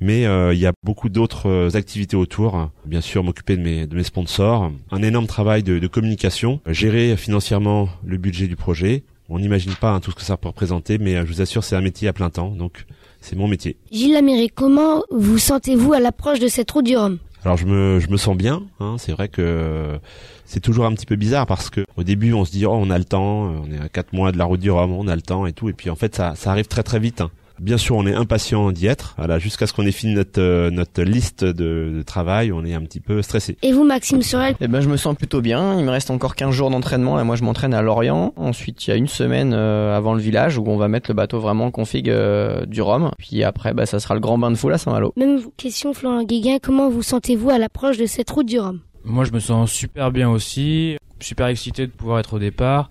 mais 0.00 0.22
il 0.22 0.58
y 0.58 0.66
a 0.66 0.72
beaucoup 0.82 1.08
d'autres 1.08 1.76
activités 1.76 2.16
autour. 2.16 2.70
Bien 2.84 3.00
sûr, 3.00 3.24
m'occuper 3.24 3.56
de 3.56 3.94
mes, 3.94 4.04
sponsors, 4.04 4.70
un 4.90 5.02
énorme 5.02 5.26
travail 5.26 5.62
de, 5.62 5.86
communication, 5.86 6.60
gérer 6.66 7.16
financièrement 7.16 7.88
le 8.04 8.16
budget 8.16 8.46
du 8.46 8.56
projet, 8.56 9.04
on 9.32 9.38
n'imagine 9.38 9.74
pas 9.74 9.92
hein, 9.92 10.00
tout 10.00 10.10
ce 10.10 10.16
que 10.16 10.22
ça 10.22 10.36
peut 10.36 10.48
représenter, 10.48 10.98
mais 10.98 11.16
euh, 11.16 11.22
je 11.24 11.32
vous 11.32 11.40
assure, 11.40 11.64
c'est 11.64 11.76
un 11.76 11.80
métier 11.80 12.06
à 12.06 12.12
plein 12.12 12.28
temps, 12.28 12.50
donc 12.50 12.84
c'est 13.20 13.34
mon 13.34 13.48
métier. 13.48 13.76
Gilles 13.90 14.12
Laméré, 14.12 14.48
comment 14.48 15.02
vous 15.10 15.38
sentez-vous 15.38 15.92
à 15.94 16.00
l'approche 16.00 16.38
de 16.38 16.48
cette 16.48 16.70
route 16.70 16.84
du 16.84 16.96
Rhum? 16.96 17.18
Alors 17.44 17.56
je 17.56 17.66
me 17.66 18.00
je 18.00 18.08
me 18.08 18.16
sens 18.16 18.36
bien. 18.36 18.62
Hein, 18.80 18.96
c'est 18.98 19.12
vrai 19.12 19.28
que 19.28 19.98
c'est 20.44 20.60
toujours 20.60 20.86
un 20.86 20.92
petit 20.92 21.06
peu 21.06 21.16
bizarre 21.16 21.46
parce 21.46 21.70
que 21.70 21.84
au 21.96 22.04
début 22.04 22.32
on 22.32 22.44
se 22.44 22.52
dit 22.52 22.66
oh 22.66 22.72
on 22.72 22.90
a 22.90 22.98
le 22.98 23.04
temps, 23.04 23.50
on 23.64 23.70
est 23.72 23.80
à 23.80 23.88
quatre 23.88 24.12
mois 24.12 24.32
de 24.32 24.38
la 24.38 24.44
route 24.44 24.60
du 24.60 24.70
Rhum, 24.70 24.92
on 24.92 25.08
a 25.08 25.16
le 25.16 25.22
temps 25.22 25.46
et 25.46 25.52
tout, 25.52 25.68
et 25.68 25.72
puis 25.72 25.90
en 25.90 25.96
fait 25.96 26.14
ça 26.14 26.34
ça 26.36 26.50
arrive 26.50 26.66
très 26.66 26.82
très 26.82 26.98
vite. 26.98 27.20
Hein. 27.20 27.30
Bien 27.62 27.78
sûr, 27.78 27.94
on 27.94 28.04
est 28.06 28.14
impatient 28.14 28.72
d'y 28.72 28.88
être. 28.88 29.14
Voilà, 29.16 29.38
jusqu'à 29.38 29.68
ce 29.68 29.72
qu'on 29.72 29.86
ait 29.86 29.92
fini 29.92 30.14
notre 30.14 30.40
euh, 30.40 30.68
notre 30.70 31.02
liste 31.02 31.44
de, 31.44 32.02
travail, 32.04 32.50
on 32.50 32.64
est 32.64 32.74
un 32.74 32.80
petit 32.80 32.98
peu 32.98 33.22
stressé. 33.22 33.56
Et 33.62 33.72
vous, 33.72 33.84
Maxime 33.84 34.20
Sorel? 34.22 34.56
Eh 34.60 34.66
ben, 34.66 34.80
je 34.80 34.88
me 34.88 34.96
sens 34.96 35.14
plutôt 35.14 35.40
bien. 35.40 35.78
Il 35.78 35.84
me 35.84 35.90
reste 35.90 36.10
encore 36.10 36.34
15 36.34 36.52
jours 36.52 36.70
d'entraînement. 36.70 37.14
Là, 37.14 37.22
moi, 37.22 37.36
je 37.36 37.44
m'entraîne 37.44 37.72
à 37.72 37.80
Lorient. 37.80 38.32
Ensuite, 38.34 38.84
il 38.84 38.90
y 38.90 38.92
a 38.92 38.96
une 38.96 39.06
semaine 39.06 39.52
euh, 39.54 39.96
avant 39.96 40.14
le 40.14 40.20
village 40.20 40.58
où 40.58 40.64
on 40.66 40.76
va 40.76 40.88
mettre 40.88 41.08
le 41.08 41.14
bateau 41.14 41.38
vraiment 41.38 41.66
en 41.66 41.70
config 41.70 42.10
euh, 42.10 42.66
du 42.66 42.82
Rhum. 42.82 43.12
Puis 43.16 43.44
après, 43.44 43.72
bah, 43.74 43.86
ça 43.86 44.00
sera 44.00 44.14
le 44.14 44.20
grand 44.20 44.38
bain 44.38 44.50
de 44.50 44.56
foule 44.56 44.72
à 44.72 44.78
Saint-Malo. 44.78 45.12
Même 45.16 45.38
question, 45.56 45.94
Florent 45.94 46.24
Guéguin. 46.24 46.58
Comment 46.60 46.90
vous 46.90 47.02
sentez-vous 47.02 47.50
à 47.50 47.58
l'approche 47.58 47.96
de 47.96 48.06
cette 48.06 48.28
route 48.28 48.46
du 48.46 48.58
Rhum? 48.58 48.80
Moi, 49.04 49.24
je 49.24 49.30
me 49.30 49.38
sens 49.38 49.70
super 49.70 50.10
bien 50.10 50.28
aussi. 50.28 50.96
Super 51.20 51.46
excité 51.46 51.86
de 51.86 51.92
pouvoir 51.92 52.18
être 52.18 52.34
au 52.34 52.38
départ 52.40 52.90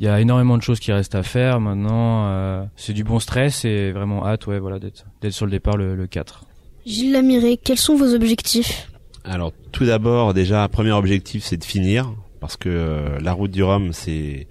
il 0.00 0.04
y 0.04 0.08
a 0.08 0.18
énormément 0.18 0.56
de 0.56 0.62
choses 0.62 0.80
qui 0.80 0.92
restent 0.92 1.14
à 1.14 1.22
faire 1.22 1.60
maintenant. 1.60 2.26
Euh, 2.28 2.64
c'est 2.74 2.94
du 2.94 3.04
bon 3.04 3.20
stress 3.20 3.66
et 3.66 3.92
vraiment 3.92 4.26
hâte, 4.26 4.46
ouais, 4.46 4.58
voilà, 4.58 4.78
d'être 4.78 5.04
d'être 5.20 5.34
sur 5.34 5.44
le 5.44 5.52
départ 5.52 5.76
le, 5.76 5.94
le 5.94 6.06
4. 6.06 6.46
Gilles 6.86 7.12
Lamiré, 7.12 7.58
quels 7.62 7.78
sont 7.78 7.96
vos 7.96 8.14
objectifs? 8.14 8.90
Alors 9.24 9.52
tout 9.72 9.84
d'abord, 9.84 10.32
déjà, 10.32 10.66
premier 10.68 10.92
objectif, 10.92 11.44
c'est 11.44 11.58
de 11.58 11.64
finir 11.64 12.14
parce 12.40 12.56
que 12.56 12.70
euh, 12.70 13.18
la 13.20 13.34
route 13.34 13.50
du 13.50 13.62
Rhum, 13.62 13.92
c'est 13.92 14.48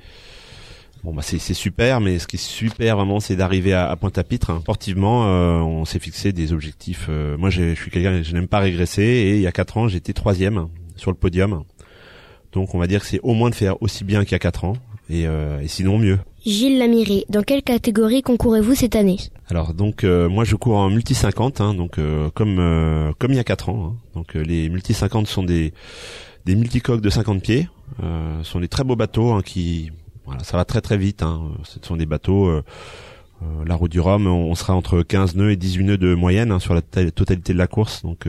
Bon 1.03 1.13
bah 1.13 1.23
c'est 1.23 1.39
super, 1.39 1.99
mais 2.01 2.19
ce 2.19 2.27
qui 2.27 2.35
est 2.35 2.39
super 2.39 2.97
vraiment, 2.97 3.19
c'est 3.19 3.37
d'arriver 3.37 3.73
à, 3.73 3.89
à 3.89 3.95
Pointe-à-Pitre. 3.95 4.51
Hein. 4.51 4.59
Sportivement, 4.61 5.25
euh, 5.25 5.59
on 5.61 5.85
s'est 5.85 5.97
fixé 5.97 6.31
des 6.31 6.53
objectifs. 6.53 7.09
moi, 7.39 7.49
je 7.49 7.73
suis 7.73 7.89
quelqu'un, 7.89 8.21
je 8.21 8.33
n'aime 8.33 8.49
pas 8.49 8.59
régresser, 8.59 9.01
et 9.01 9.35
il 9.37 9.41
y 9.41 9.47
a 9.47 9.51
quatre 9.51 9.77
ans, 9.77 9.87
j'étais 9.87 10.13
troisième 10.13 10.67
sur 10.95 11.09
le 11.09 11.17
podium. 11.17 11.63
Donc, 12.51 12.75
on 12.75 12.79
va 12.79 12.85
dire 12.85 12.99
que 12.99 13.07
c'est 13.07 13.21
au 13.23 13.33
moins 13.33 13.49
de 13.49 13.55
faire 13.55 13.81
aussi 13.81 14.03
bien 14.03 14.23
qu'il 14.23 14.33
y 14.33 14.35
a 14.35 14.39
quatre 14.39 14.65
ans 14.65 14.73
et, 15.09 15.27
euh, 15.27 15.59
et 15.61 15.67
sinon 15.67 15.97
mieux. 15.97 16.19
Gilles 16.45 16.77
Lamiré, 16.77 17.25
dans 17.29 17.43
quelle 17.43 17.63
catégorie 17.63 18.21
concourez-vous 18.21 18.73
cette 18.73 18.95
année? 18.95 19.17
Alors 19.49 19.73
donc 19.73 20.03
euh, 20.03 20.29
moi 20.29 20.45
je 20.45 20.55
cours 20.55 20.77
en 20.77 20.89
multi 20.89 21.13
50, 21.13 21.59
hein, 21.59 21.73
donc 21.73 21.97
euh, 21.97 22.29
comme 22.33 22.59
euh, 22.59 23.11
comme 23.19 23.31
il 23.31 23.35
y 23.35 23.39
a 23.39 23.43
4 23.43 23.69
ans. 23.69 23.93
Hein. 23.93 23.97
Donc 24.15 24.35
les 24.35 24.69
multi 24.69 24.93
50 24.93 25.27
sont 25.27 25.43
des 25.43 25.73
des 26.45 26.55
multicoques 26.55 27.01
de 27.01 27.09
50 27.09 27.41
pieds, 27.41 27.67
euh, 28.01 28.41
sont 28.43 28.61
des 28.61 28.69
très 28.69 28.83
beaux 28.83 28.95
bateaux 28.95 29.31
hein, 29.31 29.41
qui 29.41 29.91
voilà 30.25 30.43
ça 30.43 30.55
va 30.55 30.65
très 30.65 30.81
très 30.81 30.97
vite. 30.97 31.23
Hein. 31.23 31.41
Ce 31.63 31.79
sont 31.81 31.97
des 31.97 32.05
bateaux 32.05 32.51
la 33.65 33.75
route 33.75 33.91
du 33.91 34.01
Rhum, 34.01 34.27
on, 34.27 34.53
sera 34.53 34.75
entre 34.75 35.01
15 35.01 35.35
nœuds 35.35 35.51
et 35.51 35.55
18 35.55 35.83
nœuds 35.85 35.97
de 35.97 36.13
moyenne 36.13 36.51
hein, 36.51 36.59
sur 36.59 36.73
la 36.73 36.81
totalité 36.81 37.53
de 37.53 37.57
la 37.57 37.67
course. 37.67 38.03
Donc 38.03 38.27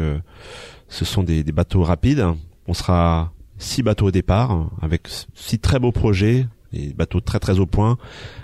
ce 0.89 1.05
sont 1.05 1.23
des, 1.23 1.43
des 1.43 1.53
bateaux 1.53 1.83
rapides. 1.83 2.25
On 2.69 2.75
sera 2.75 3.33
six 3.59 3.83
bateaux 3.83 4.07
au 4.07 4.11
départ 4.11 4.69
avec 4.81 5.09
six 5.35 5.59
très 5.59 5.81
beaux 5.81 5.91
projets 5.91 6.47
des 6.73 6.93
bateaux 6.93 7.21
très 7.21 7.39
très 7.39 7.59
au 7.59 7.67
point, 7.67 7.99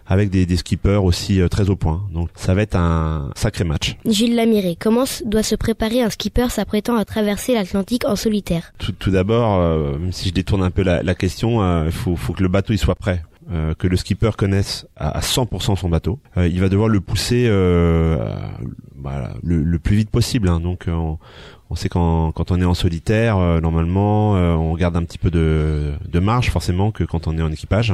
avec 0.06 0.30
des, 0.30 0.46
des 0.46 0.56
skippers 0.56 1.02
aussi 1.02 1.40
euh, 1.40 1.48
très 1.48 1.70
au 1.70 1.76
point. 1.76 2.02
Donc 2.12 2.28
ça 2.34 2.54
va 2.54 2.62
être 2.62 2.76
un 2.76 3.30
sacré 3.34 3.64
match. 3.64 3.96
Gilles 4.06 4.34
Lamiré, 4.34 4.76
comment 4.78 5.04
doit 5.24 5.42
se 5.42 5.54
préparer 5.54 6.02
un 6.02 6.10
skipper 6.10 6.50
s'apprêtant 6.50 6.96
à 6.96 7.04
traverser 7.04 7.54
l'Atlantique 7.54 8.04
en 8.04 8.16
solitaire? 8.16 8.72
Tout, 8.78 8.92
tout 8.92 9.10
d'abord, 9.10 9.60
euh, 9.60 9.98
même 9.98 10.12
si 10.12 10.28
je 10.28 10.34
détourne 10.34 10.62
un 10.62 10.70
peu 10.70 10.82
la, 10.82 11.02
la 11.02 11.14
question, 11.14 11.60
il 11.60 11.88
euh, 11.88 11.90
faut, 11.90 12.16
faut 12.16 12.32
que 12.32 12.42
le 12.42 12.48
bateau 12.48 12.72
il 12.72 12.78
soit 12.78 12.94
prêt. 12.94 13.22
que 13.78 13.86
le 13.86 13.96
skipper 13.96 14.32
connaisse 14.36 14.86
à, 14.96 15.20
100% 15.20 15.76
son 15.76 15.88
bateau. 15.88 16.18
il 16.36 16.60
va 16.60 16.68
devoir 16.68 16.88
le 16.88 17.00
pousser 17.00 17.48
bah, 18.96 19.34
le, 19.44 19.62
le, 19.62 19.78
plus 19.78 19.94
vite 19.94 20.10
possible. 20.10 20.48
Hein. 20.48 20.58
Donc 20.58 20.86
On 20.88 21.18
sait 21.74 21.88
quand, 21.88 22.30
quand 22.32 22.52
on 22.52 22.60
est 22.60 22.64
en 22.64 22.74
solitaire, 22.74 23.38
euh, 23.38 23.60
normalement, 23.60 24.36
euh, 24.36 24.54
on 24.54 24.74
garde 24.74 24.96
un 24.96 25.02
petit 25.02 25.18
peu 25.18 25.30
de, 25.30 25.94
de 26.08 26.18
marge 26.20 26.50
forcément 26.50 26.92
que 26.92 27.02
quand 27.02 27.26
on 27.26 27.36
est 27.36 27.42
en 27.42 27.50
équipage. 27.50 27.92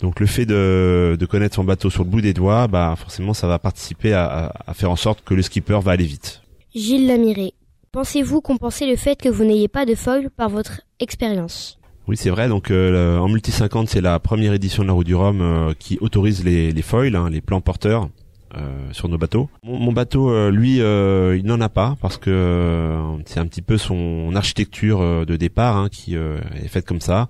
Donc 0.00 0.20
le 0.20 0.26
fait 0.26 0.46
de, 0.46 1.16
de 1.18 1.26
connaître 1.26 1.56
son 1.56 1.64
bateau 1.64 1.90
sur 1.90 2.04
le 2.04 2.08
bout 2.08 2.20
des 2.20 2.32
doigts, 2.32 2.68
bah 2.68 2.94
forcément 2.96 3.34
ça 3.34 3.48
va 3.48 3.58
participer 3.58 4.12
à, 4.14 4.52
à 4.66 4.72
faire 4.72 4.90
en 4.90 4.96
sorte 4.96 5.22
que 5.24 5.34
le 5.34 5.42
skipper 5.42 5.80
va 5.82 5.90
aller 5.92 6.04
vite. 6.04 6.40
Gilles 6.74 7.08
Lamiré, 7.08 7.52
pensez-vous 7.92 8.40
compenser 8.40 8.86
le 8.86 8.96
fait 8.96 9.20
que 9.20 9.28
vous 9.28 9.44
n'ayez 9.44 9.68
pas 9.68 9.84
de 9.84 9.94
foil 9.94 10.30
par 10.30 10.48
votre 10.48 10.82
expérience? 11.00 11.78
Oui, 12.06 12.16
c'est 12.16 12.30
vrai. 12.30 12.48
Donc, 12.48 12.70
euh, 12.70 13.18
en 13.18 13.28
multi 13.28 13.50
50, 13.52 13.88
c'est 13.88 14.00
la 14.00 14.18
première 14.18 14.54
édition 14.54 14.82
de 14.82 14.88
la 14.88 14.94
route 14.94 15.06
du 15.06 15.14
Rhum 15.14 15.42
euh, 15.42 15.74
qui 15.78 15.98
autorise 16.00 16.42
les, 16.42 16.72
les 16.72 16.82
foils, 16.82 17.14
hein, 17.14 17.28
les 17.28 17.42
plans 17.42 17.60
porteurs. 17.60 18.08
Euh, 18.56 18.92
sur 18.92 19.08
nos 19.08 19.18
bateaux. 19.18 19.50
Mon, 19.62 19.92
bateau, 19.92 20.50
lui, 20.50 20.78
il 20.78 21.42
n'en 21.44 21.60
a 21.60 21.68
pas 21.68 21.96
parce 22.00 22.16
que 22.16 22.96
c'est 23.26 23.40
un 23.40 23.46
petit 23.46 23.62
peu 23.62 23.76
son 23.76 24.34
architecture 24.34 25.26
de 25.26 25.36
départ 25.36 25.76
hein, 25.76 25.88
qui 25.90 26.14
est 26.14 26.68
faite 26.68 26.86
comme 26.86 27.00
ça. 27.00 27.28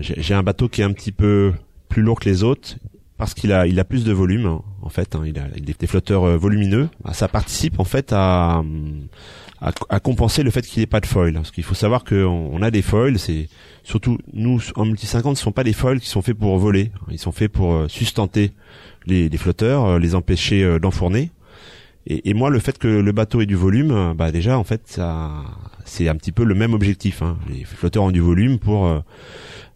J'ai 0.00 0.34
un 0.34 0.42
bateau 0.42 0.68
qui 0.68 0.82
est 0.82 0.84
un 0.84 0.92
petit 0.92 1.12
peu 1.12 1.54
plus 1.88 2.02
lourd 2.02 2.20
que 2.20 2.28
les 2.28 2.42
autres 2.42 2.76
parce 3.16 3.32
qu'il 3.32 3.52
a 3.52 3.66
il 3.66 3.80
a 3.80 3.84
plus 3.84 4.04
de 4.04 4.12
volume 4.12 4.46
hein, 4.46 4.62
en 4.82 4.90
fait. 4.90 5.14
Hein, 5.14 5.22
il 5.24 5.38
a 5.38 5.48
des 5.48 5.86
flotteurs 5.86 6.36
volumineux. 6.36 6.90
Bah, 7.02 7.14
ça 7.14 7.28
participe 7.28 7.80
en 7.80 7.84
fait 7.84 8.12
à 8.12 8.62
à, 9.60 9.72
à 9.88 10.00
compenser 10.00 10.42
le 10.42 10.50
fait 10.50 10.62
qu'il 10.62 10.80
n'ait 10.80 10.86
pas 10.86 11.00
de 11.00 11.06
foil. 11.06 11.34
Parce 11.34 11.50
qu'il 11.50 11.64
faut 11.64 11.74
savoir 11.74 12.04
qu'on 12.04 12.50
on 12.52 12.62
a 12.62 12.70
des 12.70 12.82
foils, 12.82 13.18
c'est 13.18 13.48
surtout 13.86 14.18
nous 14.32 14.60
en 14.74 14.84
multi 14.84 15.06
50, 15.06 15.36
ce 15.36 15.42
sont 15.42 15.52
pas 15.52 15.64
des 15.64 15.72
foils 15.72 16.00
qui 16.00 16.08
sont 16.08 16.22
faits 16.22 16.36
pour 16.36 16.58
voler. 16.58 16.90
Ils 17.10 17.18
sont 17.18 17.32
faits 17.32 17.50
pour 17.50 17.72
euh, 17.72 17.88
sustenter 17.88 18.52
les, 19.06 19.28
les 19.28 19.38
flotteurs, 19.38 19.84
euh, 19.86 19.98
les 19.98 20.14
empêcher 20.14 20.64
euh, 20.64 20.78
d'enfourner. 20.78 21.30
Et, 22.08 22.30
et, 22.30 22.34
moi, 22.34 22.50
le 22.50 22.58
fait 22.58 22.78
que 22.78 22.86
le 22.86 23.12
bateau 23.12 23.40
ait 23.40 23.46
du 23.46 23.56
volume, 23.56 24.14
bah 24.16 24.30
déjà 24.30 24.58
en 24.58 24.64
fait, 24.64 24.82
ça, 24.84 25.30
c'est 25.84 26.08
un 26.08 26.14
petit 26.14 26.30
peu 26.30 26.44
le 26.44 26.54
même 26.54 26.72
objectif. 26.72 27.22
Hein. 27.22 27.36
Les 27.48 27.64
flotteurs 27.64 28.04
ont 28.04 28.12
du 28.12 28.20
volume 28.20 28.60
pour 28.60 28.88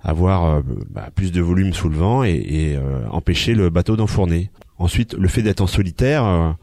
avoir 0.01 0.63
bah, 0.91 1.09
plus 1.13 1.33
de 1.33 1.41
volume 1.41 1.73
sous 1.73 1.89
le 1.89 1.97
vent 1.97 2.23
et, 2.23 2.31
et 2.31 2.79
empêcher 3.11 3.55
le 3.55 3.69
bateau 3.69 3.97
d'enfourner. 3.97 4.51
Ensuite, 4.79 5.15
le 5.15 5.27
fait 5.27 5.43
d'être 5.43 5.61
en 5.61 5.67
solitaire 5.67 6.55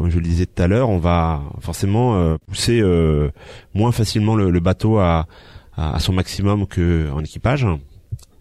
comme 0.00 0.10
je 0.10 0.16
le 0.16 0.22
disais 0.22 0.46
tout 0.46 0.62
à 0.62 0.66
l'heure, 0.66 0.88
on 0.88 0.96
va 0.96 1.42
forcément 1.60 2.16
euh, 2.16 2.36
pousser 2.46 2.80
euh, 2.80 3.28
moins 3.74 3.92
facilement 3.92 4.34
le, 4.34 4.58
bateau 4.58 4.96
à, 4.98 5.26
à, 5.76 6.00
son 6.00 6.14
maximum 6.14 6.66
que 6.66 7.10
en 7.12 7.20
équipage. 7.20 7.66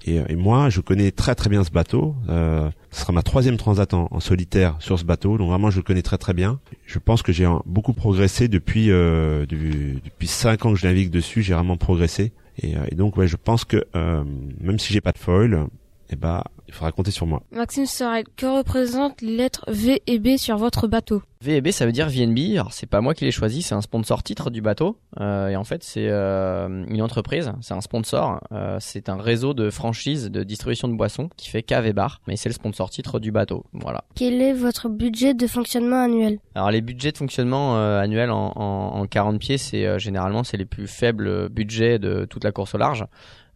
Et, 0.06 0.22
et, 0.30 0.38
moi, 0.38 0.70
je 0.70 0.80
connais 0.80 1.12
très 1.12 1.36
très 1.36 1.50
bien 1.50 1.66
ce 1.66 1.72
bateau. 1.72 2.16
Euh, 2.30 2.70
ce 2.92 3.02
sera 3.02 3.12
ma 3.12 3.24
troisième 3.24 3.58
transat 3.58 3.94
en, 3.94 4.22
solitaire 4.22 4.78
sur 4.80 4.98
ce 4.98 5.04
bateau, 5.04 5.38
donc 5.38 5.50
vraiment 5.50 5.70
je 5.70 5.76
le 5.76 5.84
connais 5.84 6.02
très 6.02 6.18
très 6.18 6.34
bien. 6.34 6.62
Je 6.86 6.98
pense 6.98 7.24
que 7.24 7.34
j'ai 7.34 7.48
beaucoup 7.66 7.92
progressé 7.92 8.48
depuis 8.48 8.90
euh, 8.90 9.46
depuis 9.46 10.28
cinq 10.28 10.66
ans 10.66 10.72
que 10.72 10.80
je 10.80 10.88
navigue 10.88 11.10
dessus. 11.10 11.44
J'ai 11.44 11.56
vraiment 11.56 11.76
progressé. 11.76 12.32
Et, 12.64 12.76
et, 12.90 12.96
donc 12.96 13.18
ouais, 13.18 13.28
je 13.28 13.36
pense 13.36 13.66
que 13.66 13.84
même 14.62 14.80
si 14.80 14.94
j'ai 14.94 15.02
pas 15.02 15.12
de 15.12 15.18
foil, 15.18 15.68
eh 16.10 16.16
ben, 16.16 16.42
il 16.70 16.74
faudra 16.74 16.92
compter 16.92 17.10
sur 17.10 17.26
moi. 17.26 17.42
Maxime 17.52 17.88
Sorel, 17.88 18.26
que 18.38 18.46
représentent 18.46 19.22
les 19.24 19.36
lettres 19.36 19.66
V 19.68 20.04
et 20.06 20.20
B 20.20 20.38
sur 20.38 20.56
votre 20.58 20.88
bateau? 20.88 21.24
V 21.42 21.56
et 21.56 21.62
B, 21.62 21.72
ça 21.72 21.88
veut 21.88 21.92
dire 21.92 22.10
VNB. 22.10 22.38
Alors, 22.54 22.74
c'est 22.74 22.86
pas 22.86 23.02
moi 23.02 23.16
qui 23.16 23.26
l'ai 23.26 23.32
choisi, 23.32 23.64
c'est 23.64 23.74
un 23.74 23.82
sponsor 23.82 24.22
titre 24.22 24.52
du 24.52 24.62
bateau. 24.62 24.98
Euh, 25.20 25.48
et 25.48 25.56
en 25.56 25.64
fait, 25.64 25.84
c'est 25.84 26.08
euh, 26.10 26.86
une 26.88 27.02
entreprise, 27.02 27.54
c'est 27.62 27.74
un 27.74 27.82
sponsor. 27.82 28.40
Euh, 28.52 28.78
c'est 28.80 29.10
un 29.10 29.18
réseau 29.18 29.56
de 29.56 29.72
franchise 29.72 30.30
de 30.30 30.44
distribution 30.44 30.88
de 30.88 30.94
boissons 30.94 31.30
qui 31.38 31.50
fait 31.50 31.64
cave 31.64 31.88
et 31.88 31.94
bar. 31.94 32.22
Mais 32.28 32.36
c'est 32.36 32.50
le 32.50 32.54
sponsor 32.54 32.92
titre 32.92 33.20
du 33.20 33.32
bateau. 33.32 33.66
Voilà. 33.74 34.04
Quel 34.14 34.40
est 34.40 34.54
votre 34.54 34.90
budget 34.90 35.34
de 35.34 35.48
fonctionnement 35.48 36.04
annuel? 36.04 36.38
Alors, 36.54 36.70
les 36.70 36.82
budgets 36.82 37.12
de 37.12 37.18
fonctionnement 37.18 37.78
euh, 37.78 38.00
annuels 38.00 38.30
en, 38.30 38.52
en, 38.56 39.00
en 39.02 39.08
40 39.08 39.40
pieds, 39.40 39.58
c'est 39.58 39.88
euh, 39.88 39.98
généralement 39.98 40.44
c'est 40.44 40.58
les 40.58 40.66
plus 40.66 40.86
faibles 40.88 41.50
budgets 41.50 41.98
de 41.98 42.26
toute 42.26 42.44
la 42.44 42.52
course 42.52 42.76
au 42.76 42.78
large. 42.78 43.06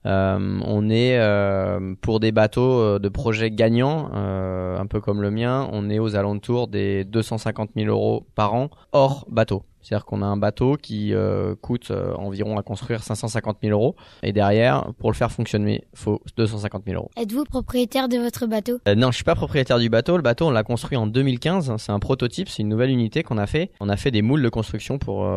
Euh, 0.05 0.59
on 0.65 0.89
est 0.89 1.17
euh, 1.17 1.95
pour 2.01 2.19
des 2.19 2.31
bateaux 2.31 2.79
euh, 2.79 2.99
de 2.99 3.09
projets 3.09 3.51
gagnants, 3.51 4.11
un 4.13 4.85
peu 4.85 4.99
comme 4.99 5.21
le 5.21 5.31
mien, 5.31 5.69
on 5.71 5.89
est 5.89 5.99
aux 5.99 6.15
alentours 6.15 6.67
des 6.67 7.05
250 7.05 7.71
000 7.75 7.87
euros 7.87 8.27
par 8.35 8.53
an 8.53 8.69
hors 8.91 9.25
bateau. 9.29 9.63
C'est-à-dire 9.83 10.05
qu'on 10.05 10.21
a 10.21 10.25
un 10.25 10.37
bateau 10.37 10.77
qui 10.77 11.13
euh, 11.13 11.55
coûte 11.61 11.91
euh, 11.91 12.13
environ 12.15 12.57
à 12.57 12.63
construire 12.63 13.03
550 13.03 13.57
000 13.61 13.73
euros. 13.73 13.95
Et 14.23 14.31
derrière, 14.31 14.93
pour 14.97 15.11
le 15.11 15.15
faire 15.15 15.31
fonctionner, 15.31 15.83
il 15.93 15.99
faut 15.99 16.21
250 16.37 16.83
000 16.85 16.97
euros. 16.97 17.11
Êtes-vous 17.17 17.43
propriétaire 17.43 18.07
de 18.07 18.17
votre 18.17 18.45
bateau? 18.47 18.79
Euh, 18.87 18.95
Non, 18.95 19.11
je 19.11 19.15
suis 19.15 19.23
pas 19.23 19.35
propriétaire 19.35 19.79
du 19.79 19.89
bateau. 19.89 20.15
Le 20.15 20.23
bateau, 20.23 20.47
on 20.47 20.51
l'a 20.51 20.63
construit 20.63 20.97
en 20.97 21.05
2015. 21.05 21.73
C'est 21.77 21.91
un 21.91 21.99
prototype, 21.99 22.49
c'est 22.49 22.61
une 22.61 22.69
nouvelle 22.69 22.89
unité 22.89 23.23
qu'on 23.23 23.37
a 23.37 23.45
fait. 23.45 23.71
On 23.81 23.89
a 23.89 23.97
fait 23.97 24.11
des 24.11 24.21
moules 24.21 24.41
de 24.41 24.49
construction 24.49 24.97
pour 24.97 25.27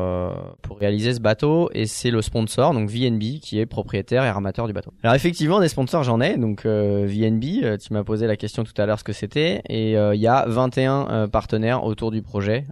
pour 0.63 0.79
réaliser 0.79 1.15
ce 1.15 1.21
bateau. 1.21 1.69
Et 1.73 1.87
c'est 1.87 2.11
le 2.11 2.23
sponsor, 2.23 2.73
donc 2.73 2.89
VNB, 2.89 3.41
qui 3.41 3.59
est 3.59 3.67
propriétaire 3.67 4.25
et 4.25 4.29
armateur 4.29 4.67
du 4.67 4.73
bateau. 4.73 4.93
Alors 5.03 5.15
effectivement, 5.15 5.61
des 5.61 5.69
sponsors, 5.69 6.03
j'en 6.05 6.21
ai. 6.21 6.37
Donc 6.37 6.65
VNB, 6.67 7.79
tu 7.79 7.93
m'as 7.93 8.05
posé 8.05 8.27
la 8.27 8.37
question 8.37 8.65
tout 8.65 8.75
à 8.77 8.87
l'heure 8.87 8.99
ce 8.99 9.05
que 9.05 9.13
c'était. 9.13 9.63
Et 9.69 9.93
il 9.93 10.21
y 10.21 10.27
a 10.27 10.45
21 10.47 11.29
partenaires 11.29 11.85
autour 11.85 12.11
du 12.11 12.23
projet, 12.23 12.67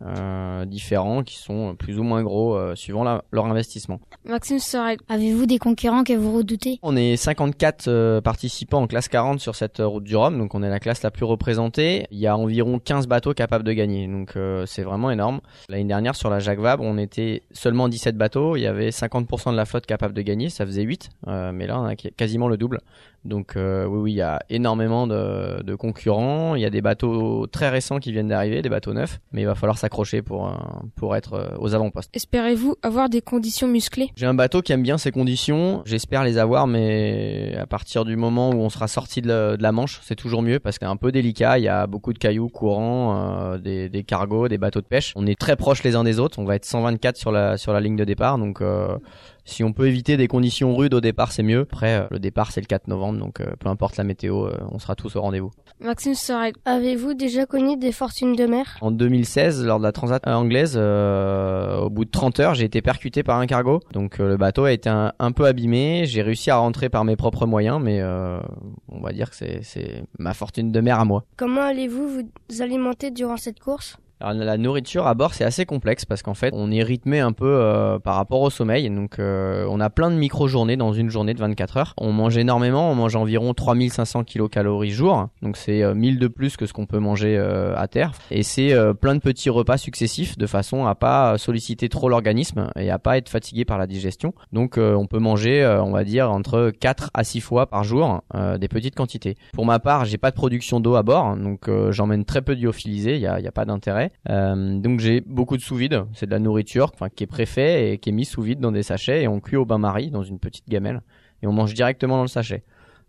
différents, 0.66 1.22
qui 1.22 1.36
sont 1.36 1.63
plus 1.72 1.98
ou 1.98 2.02
moins 2.02 2.22
gros 2.22 2.54
euh, 2.54 2.74
suivant 2.74 3.04
leur 3.32 3.46
investissement. 3.46 4.00
Maxime 4.24 4.58
Sorel, 4.58 4.98
avez-vous 5.08 5.46
des 5.46 5.58
concurrents 5.58 6.04
que 6.04 6.12
vous 6.12 6.36
redoutez 6.36 6.78
On 6.82 6.96
est 6.96 7.16
54 7.16 7.88
euh, 7.88 8.20
participants 8.20 8.82
en 8.82 8.86
classe 8.86 9.08
40 9.08 9.40
sur 9.40 9.54
cette 9.54 9.80
euh, 9.80 9.86
route 9.86 10.04
du 10.04 10.16
Rhum, 10.16 10.36
donc 10.38 10.54
on 10.54 10.62
est 10.62 10.68
la 10.68 10.80
classe 10.80 11.02
la 11.02 11.10
plus 11.10 11.24
représentée. 11.24 12.06
Il 12.10 12.18
y 12.18 12.26
a 12.26 12.36
environ 12.36 12.78
15 12.78 13.06
bateaux 13.06 13.32
capables 13.32 13.64
de 13.64 13.72
gagner, 13.72 14.06
donc 14.06 14.34
c'est 14.66 14.82
vraiment 14.82 15.10
énorme. 15.10 15.40
L'année 15.68 15.84
dernière 15.84 16.14
sur 16.14 16.28
la 16.28 16.40
Jacques 16.40 16.58
Vabre, 16.58 16.84
on 16.84 16.98
était 16.98 17.42
seulement 17.52 17.88
17 17.88 18.16
bateaux, 18.16 18.56
il 18.56 18.60
y 18.60 18.66
avait 18.66 18.90
50% 18.90 19.52
de 19.52 19.56
la 19.56 19.64
flotte 19.64 19.86
capable 19.86 20.14
de 20.14 20.22
gagner, 20.22 20.50
ça 20.50 20.66
faisait 20.66 20.82
8, 20.82 21.08
mais 21.26 21.66
là 21.66 21.80
on 21.80 21.84
a 21.86 21.96
quasiment 21.96 22.48
le 22.48 22.56
double. 22.56 22.80
Donc 23.24 23.54
oui, 23.56 23.86
oui, 23.86 24.12
il 24.12 24.16
y 24.16 24.22
a 24.22 24.40
énormément 24.50 25.06
de, 25.06 25.62
de, 25.62 25.74
concurrents. 25.74 26.54
Il 26.54 26.62
y 26.62 26.66
a 26.66 26.70
des 26.70 26.82
bateaux 26.82 27.46
très 27.46 27.68
récents 27.68 27.98
qui 27.98 28.12
viennent 28.12 28.28
d'arriver, 28.28 28.62
des 28.62 28.68
bateaux 28.68 28.92
neufs, 28.92 29.20
mais 29.32 29.42
il 29.42 29.46
va 29.46 29.54
falloir 29.54 29.78
s'accrocher 29.78 30.22
pour 30.22 30.52
pour 30.96 31.16
être 31.16 31.54
aux 31.58 31.74
avant-postes. 31.74 32.10
Espérez-vous 32.14 32.76
avoir 32.82 33.08
des 33.08 33.20
conditions 33.20 33.68
musclées? 33.68 34.10
J'ai 34.16 34.26
un 34.26 34.34
bateau 34.34 34.62
qui 34.62 34.72
aime 34.72 34.82
bien 34.82 34.98
ces 34.98 35.10
conditions. 35.10 35.82
J'espère 35.84 36.24
les 36.24 36.38
avoir, 36.38 36.66
mais 36.66 37.56
à 37.56 37.66
partir 37.66 38.04
du 38.04 38.16
moment 38.16 38.50
où 38.50 38.56
on 38.56 38.68
sera 38.68 38.88
sorti 38.88 39.22
de 39.22 39.56
la, 39.58 39.72
Manche, 39.72 40.00
c'est 40.04 40.14
toujours 40.14 40.42
mieux 40.42 40.60
parce 40.60 40.78
que 40.78 40.84
c'est 40.84 40.90
un 40.90 40.96
peu 40.96 41.10
délicat. 41.10 41.58
Il 41.58 41.64
y 41.64 41.68
a 41.68 41.86
beaucoup 41.86 42.12
de 42.12 42.18
cailloux 42.18 42.48
courants, 42.48 43.16
euh, 43.16 43.58
des, 43.58 43.88
des, 43.88 44.04
cargos, 44.04 44.48
des 44.48 44.58
bateaux 44.58 44.80
de 44.80 44.86
pêche. 44.86 45.12
On 45.16 45.26
est 45.26 45.38
très 45.38 45.56
proches 45.56 45.82
les 45.82 45.96
uns 45.96 46.04
des 46.04 46.20
autres. 46.20 46.38
On 46.38 46.44
va 46.44 46.54
être 46.54 46.64
124 46.64 47.16
sur 47.16 47.32
la 47.32 47.56
sur 47.56 47.72
la 47.72 47.80
ligne 47.80 47.96
de 47.96 48.04
départ, 48.04 48.38
donc. 48.38 48.60
Euh, 48.60 48.96
si 49.44 49.62
on 49.62 49.72
peut 49.72 49.86
éviter 49.86 50.16
des 50.16 50.26
conditions 50.26 50.74
rudes 50.74 50.94
au 50.94 51.00
départ, 51.00 51.32
c'est 51.32 51.42
mieux. 51.42 51.60
Après, 51.70 52.00
euh, 52.00 52.06
le 52.10 52.18
départ, 52.18 52.50
c'est 52.50 52.60
le 52.60 52.66
4 52.66 52.88
novembre, 52.88 53.18
donc 53.18 53.40
euh, 53.40 53.46
peu 53.58 53.68
importe 53.68 53.96
la 53.96 54.04
météo, 54.04 54.46
euh, 54.46 54.56
on 54.70 54.78
sera 54.78 54.94
tous 54.94 55.16
au 55.16 55.20
rendez-vous. 55.20 55.50
Maxime 55.80 56.14
Sorel, 56.14 56.54
avez-vous 56.64 57.14
déjà 57.14 57.44
connu 57.44 57.76
des 57.76 57.92
fortunes 57.92 58.36
de 58.36 58.46
mer? 58.46 58.78
En 58.80 58.90
2016, 58.90 59.64
lors 59.64 59.78
de 59.78 59.84
la 59.84 59.92
transat 59.92 60.26
anglaise, 60.26 60.76
au 60.76 61.90
bout 61.90 62.04
de 62.04 62.10
30 62.10 62.40
heures, 62.40 62.54
j'ai 62.54 62.64
été 62.64 62.80
percuté 62.80 63.22
par 63.22 63.38
un 63.38 63.46
cargo. 63.46 63.80
Donc 63.92 64.18
le 64.18 64.36
bateau 64.36 64.64
a 64.64 64.72
été 64.72 64.88
un, 64.88 65.12
un 65.18 65.32
peu 65.32 65.44
abîmé. 65.44 66.04
J'ai 66.06 66.22
réussi 66.22 66.50
à 66.50 66.56
rentrer 66.56 66.88
par 66.88 67.04
mes 67.04 67.16
propres 67.16 67.46
moyens, 67.46 67.80
mais 67.82 68.02
on 68.02 69.00
va 69.00 69.12
dire 69.12 69.30
que 69.30 69.36
c'est 69.36 70.04
ma 70.18 70.32
fortune 70.32 70.72
de 70.72 70.80
mer 70.80 71.00
à 71.00 71.04
moi. 71.04 71.24
Comment 71.36 71.62
allez-vous 71.62 72.08
vous 72.08 72.62
alimenter 72.62 73.10
durant 73.10 73.36
cette 73.36 73.60
course? 73.60 73.98
La 74.20 74.56
nourriture 74.56 75.06
à 75.06 75.14
bord 75.14 75.34
c'est 75.34 75.44
assez 75.44 75.66
complexe 75.66 76.04
parce 76.04 76.22
qu'en 76.22 76.34
fait 76.34 76.52
on 76.52 76.70
est 76.70 76.82
rythmé 76.82 77.20
un 77.20 77.32
peu 77.32 77.46
euh, 77.46 77.98
par 77.98 78.16
rapport 78.16 78.40
au 78.40 78.50
sommeil. 78.50 78.88
Donc 78.90 79.18
euh, 79.18 79.66
on 79.68 79.80
a 79.80 79.90
plein 79.90 80.10
de 80.10 80.16
micro-journées 80.16 80.76
dans 80.76 80.92
une 80.92 81.10
journée 81.10 81.34
de 81.34 81.40
24 81.40 81.76
heures. 81.76 81.94
On 81.98 82.12
mange 82.12 82.36
énormément, 82.36 82.90
on 82.90 82.94
mange 82.94 83.16
environ 83.16 83.54
3500 83.54 84.24
kilocalories 84.24 84.90
jour. 84.90 85.28
Donc 85.42 85.56
c'est 85.56 85.94
1000 85.94 86.16
euh, 86.16 86.18
de 86.18 86.28
plus 86.28 86.56
que 86.56 86.66
ce 86.66 86.72
qu'on 86.72 86.86
peut 86.86 86.98
manger 86.98 87.36
à 87.76 87.88
terre. 87.88 88.12
Et 88.30 88.42
c'est 88.42 88.74
plein 89.00 89.14
de 89.14 89.20
petits 89.20 89.50
repas 89.50 89.76
successifs 89.76 90.38
de 90.38 90.46
façon 90.46 90.86
à 90.86 90.94
pas 90.94 91.36
solliciter 91.38 91.88
trop 91.88 92.08
l'organisme 92.08 92.70
et 92.76 92.90
à 92.90 92.98
pas 92.98 93.18
être 93.18 93.28
fatigué 93.28 93.64
par 93.64 93.78
la 93.78 93.86
digestion. 93.86 94.32
Donc 94.52 94.78
on 94.78 95.06
peut 95.06 95.18
manger 95.18 95.64
on 95.82 95.90
va 95.90 96.04
dire 96.04 96.30
entre 96.30 96.70
4 96.70 97.10
à 97.14 97.24
6 97.24 97.40
fois 97.40 97.66
par 97.66 97.84
jour 97.84 98.22
des 98.58 98.68
petites 98.68 98.94
quantités. 98.94 99.36
Pour 99.52 99.66
ma 99.66 99.78
part 99.78 100.04
j'ai 100.04 100.18
pas 100.18 100.30
de 100.30 100.36
production 100.36 100.80
d'eau 100.80 100.94
à 100.94 101.02
bord. 101.02 101.36
Donc 101.36 101.68
j'emmène 101.90 102.24
très 102.24 102.42
peu 102.42 102.56
d'yophilisé, 102.56 103.14
il 103.14 103.20
y 103.20 103.26
a, 103.26 103.40
y 103.40 103.46
a 103.48 103.52
pas 103.52 103.64
d'intérêt 103.64 104.03
euh, 104.28 104.78
donc 104.78 105.00
j'ai 105.00 105.20
beaucoup 105.20 105.56
de 105.56 105.62
sous 105.62 105.76
vide, 105.76 106.04
c'est 106.14 106.26
de 106.26 106.30
la 106.30 106.38
nourriture 106.38 106.92
qui 107.14 107.24
est 107.24 107.26
préfet 107.26 107.92
et 107.92 107.98
qui 107.98 108.10
est 108.10 108.12
mise 108.12 108.28
sous 108.28 108.42
vide 108.42 108.60
dans 108.60 108.72
des 108.72 108.82
sachets 108.82 109.22
et 109.22 109.28
on 109.28 109.40
cuit 109.40 109.56
au 109.56 109.64
bain-marie 109.64 110.10
dans 110.10 110.22
une 110.22 110.38
petite 110.38 110.68
gamelle 110.68 111.02
et 111.42 111.46
on 111.46 111.52
mange 111.52 111.74
directement 111.74 112.16
dans 112.16 112.22
le 112.22 112.28
sachet. 112.28 112.64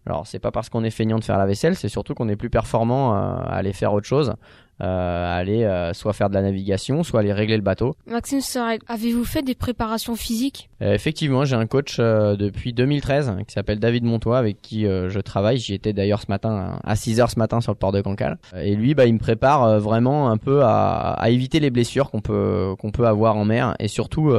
Alors 0.05 0.27
c'est 0.27 0.39
pas 0.39 0.51
parce 0.51 0.69
qu'on 0.69 0.83
est 0.83 0.91
feignant 0.91 1.17
de 1.17 1.23
faire 1.23 1.37
la 1.37 1.45
vaisselle, 1.45 1.75
c'est 1.75 1.89
surtout 1.89 2.13
qu'on 2.13 2.29
est 2.29 2.35
plus 2.35 2.49
performant 2.49 3.13
euh, 3.13 3.17
à 3.17 3.55
aller 3.55 3.73
faire 3.73 3.93
autre 3.93 4.07
chose. 4.07 4.35
Aller 4.79 5.91
soit 5.93 6.13
faire 6.13 6.29
de 6.29 6.33
la 6.35 6.41
navigation, 6.41 7.03
soit 7.03 7.21
aller 7.21 7.33
régler 7.33 7.55
le 7.55 7.61
bateau. 7.61 7.95
Maxime 8.07 8.41
Sorel, 8.41 8.79
avez-vous 8.87 9.23
fait 9.25 9.41
des 9.41 9.55
préparations 9.55 10.15
physiques? 10.15 10.69
Effectivement, 10.81 11.45
j'ai 11.45 11.55
un 11.55 11.65
coach 11.65 11.97
depuis 11.99 12.73
2013 12.73 13.37
qui 13.47 13.53
s'appelle 13.53 13.79
David 13.79 14.03
Montois 14.03 14.37
avec 14.37 14.61
qui 14.61 14.83
je 14.83 15.19
travaille. 15.19 15.57
J'y 15.57 15.73
étais 15.73 15.93
d'ailleurs 15.93 16.21
ce 16.21 16.27
matin 16.29 16.79
à 16.83 16.95
6 16.95 17.19
heures 17.19 17.29
ce 17.29 17.39
matin 17.39 17.61
sur 17.61 17.71
le 17.71 17.77
port 17.77 17.91
de 17.91 18.01
Cancale. 18.01 18.37
Et 18.57 18.75
lui, 18.75 18.93
bah, 18.93 19.05
il 19.05 19.13
me 19.13 19.19
prépare 19.19 19.79
vraiment 19.79 20.29
un 20.29 20.37
peu 20.37 20.63
à, 20.63 21.11
à 21.13 21.29
éviter 21.29 21.59
les 21.59 21.69
blessures 21.69 22.11
qu'on 22.11 22.21
peut 22.21 22.75
qu'on 22.79 22.91
peut 22.91 23.07
avoir 23.07 23.37
en 23.37 23.45
mer 23.45 23.75
et 23.79 23.87
surtout 23.87 24.33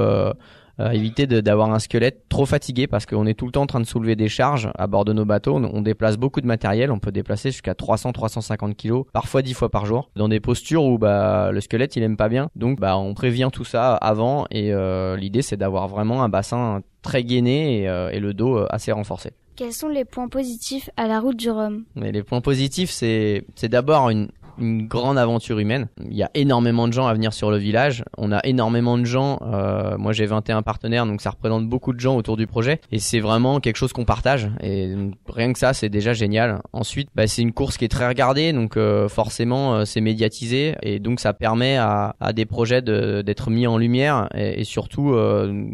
euh, 0.80 0.90
éviter 0.90 1.26
d'avoir 1.26 1.72
un 1.72 1.78
squelette 1.78 2.28
trop 2.28 2.46
fatigué 2.46 2.86
parce 2.86 3.06
qu'on 3.06 3.26
est 3.26 3.34
tout 3.34 3.46
le 3.46 3.52
temps 3.52 3.62
en 3.62 3.66
train 3.66 3.80
de 3.80 3.86
soulever 3.86 4.16
des 4.16 4.28
charges 4.28 4.70
à 4.76 4.86
bord 4.86 5.04
de 5.04 5.12
nos 5.12 5.24
bateaux. 5.24 5.56
On, 5.56 5.80
déplace 5.80 6.16
beaucoup 6.16 6.40
de 6.40 6.46
matériel, 6.46 6.90
on 6.90 6.98
peut 6.98 7.12
déplacer 7.12 7.50
jusqu'à 7.50 7.72
300-350 7.72 8.74
kilos, 8.74 9.06
parfois 9.12 9.42
10 9.42 9.54
fois 9.54 9.70
par 9.70 9.86
jour, 9.86 10.10
dans 10.16 10.28
des 10.28 10.40
postures 10.40 10.84
où 10.84 10.98
bah, 10.98 11.50
le 11.52 11.60
squelette 11.60 11.96
il 11.96 12.02
aime 12.02 12.16
pas 12.16 12.28
bien. 12.28 12.50
Donc 12.56 12.80
bah, 12.80 12.98
on 12.98 13.14
prévient 13.14 13.48
tout 13.52 13.64
ça 13.64 13.94
avant 13.94 14.46
et 14.50 14.72
euh, 14.72 15.16
l'idée 15.16 15.42
c'est 15.42 15.56
d'avoir 15.56 15.88
vraiment 15.88 16.22
un 16.22 16.28
bassin 16.28 16.82
très 17.02 17.24
gainé 17.24 17.82
et, 17.82 17.88
euh, 17.88 18.10
et 18.10 18.20
le 18.20 18.34
dos 18.34 18.58
euh, 18.58 18.66
assez 18.70 18.92
renforcé. 18.92 19.30
Quels 19.54 19.72
sont 19.72 19.88
les 19.88 20.04
points 20.04 20.28
positifs 20.28 20.90
à 20.98 21.06
la 21.06 21.18
route 21.18 21.36
du 21.36 21.50
Rhum? 21.50 21.84
Mais 21.94 22.12
Les 22.12 22.22
points 22.22 22.42
positifs, 22.42 22.90
c'est 22.90 23.44
d'abord 23.62 24.10
une, 24.10 24.28
une 24.58 24.86
grande 24.86 25.18
aventure 25.18 25.58
humaine. 25.58 25.88
Il 26.08 26.16
y 26.16 26.22
a 26.22 26.30
énormément 26.34 26.88
de 26.88 26.92
gens 26.92 27.06
à 27.06 27.14
venir 27.14 27.32
sur 27.32 27.50
le 27.50 27.56
village. 27.56 28.04
On 28.16 28.32
a 28.32 28.40
énormément 28.44 28.98
de 28.98 29.04
gens. 29.04 29.38
Euh, 29.42 29.96
moi, 29.98 30.12
j'ai 30.12 30.26
21 30.26 30.62
partenaires, 30.62 31.06
donc 31.06 31.20
ça 31.20 31.30
représente 31.30 31.68
beaucoup 31.68 31.92
de 31.92 32.00
gens 32.00 32.16
autour 32.16 32.36
du 32.36 32.46
projet. 32.46 32.80
Et 32.92 32.98
c'est 32.98 33.20
vraiment 33.20 33.60
quelque 33.60 33.76
chose 33.76 33.92
qu'on 33.92 34.04
partage. 34.04 34.50
Et 34.62 34.94
rien 35.28 35.52
que 35.52 35.58
ça, 35.58 35.72
c'est 35.72 35.88
déjà 35.88 36.12
génial. 36.12 36.60
Ensuite, 36.72 37.08
bah, 37.14 37.26
c'est 37.26 37.42
une 37.42 37.52
course 37.52 37.76
qui 37.76 37.84
est 37.84 37.88
très 37.88 38.08
regardée, 38.08 38.52
donc 38.52 38.76
euh, 38.76 39.08
forcément, 39.08 39.74
euh, 39.74 39.84
c'est 39.84 40.00
médiatisé. 40.00 40.74
Et 40.82 40.98
donc, 40.98 41.20
ça 41.20 41.32
permet 41.32 41.76
à, 41.76 42.16
à 42.20 42.32
des 42.32 42.46
projets 42.46 42.82
d'être 42.82 43.50
mis 43.50 43.66
en 43.66 43.78
lumière. 43.78 44.28
Et, 44.34 44.60
et 44.60 44.64
surtout, 44.64 45.12
euh, 45.12 45.64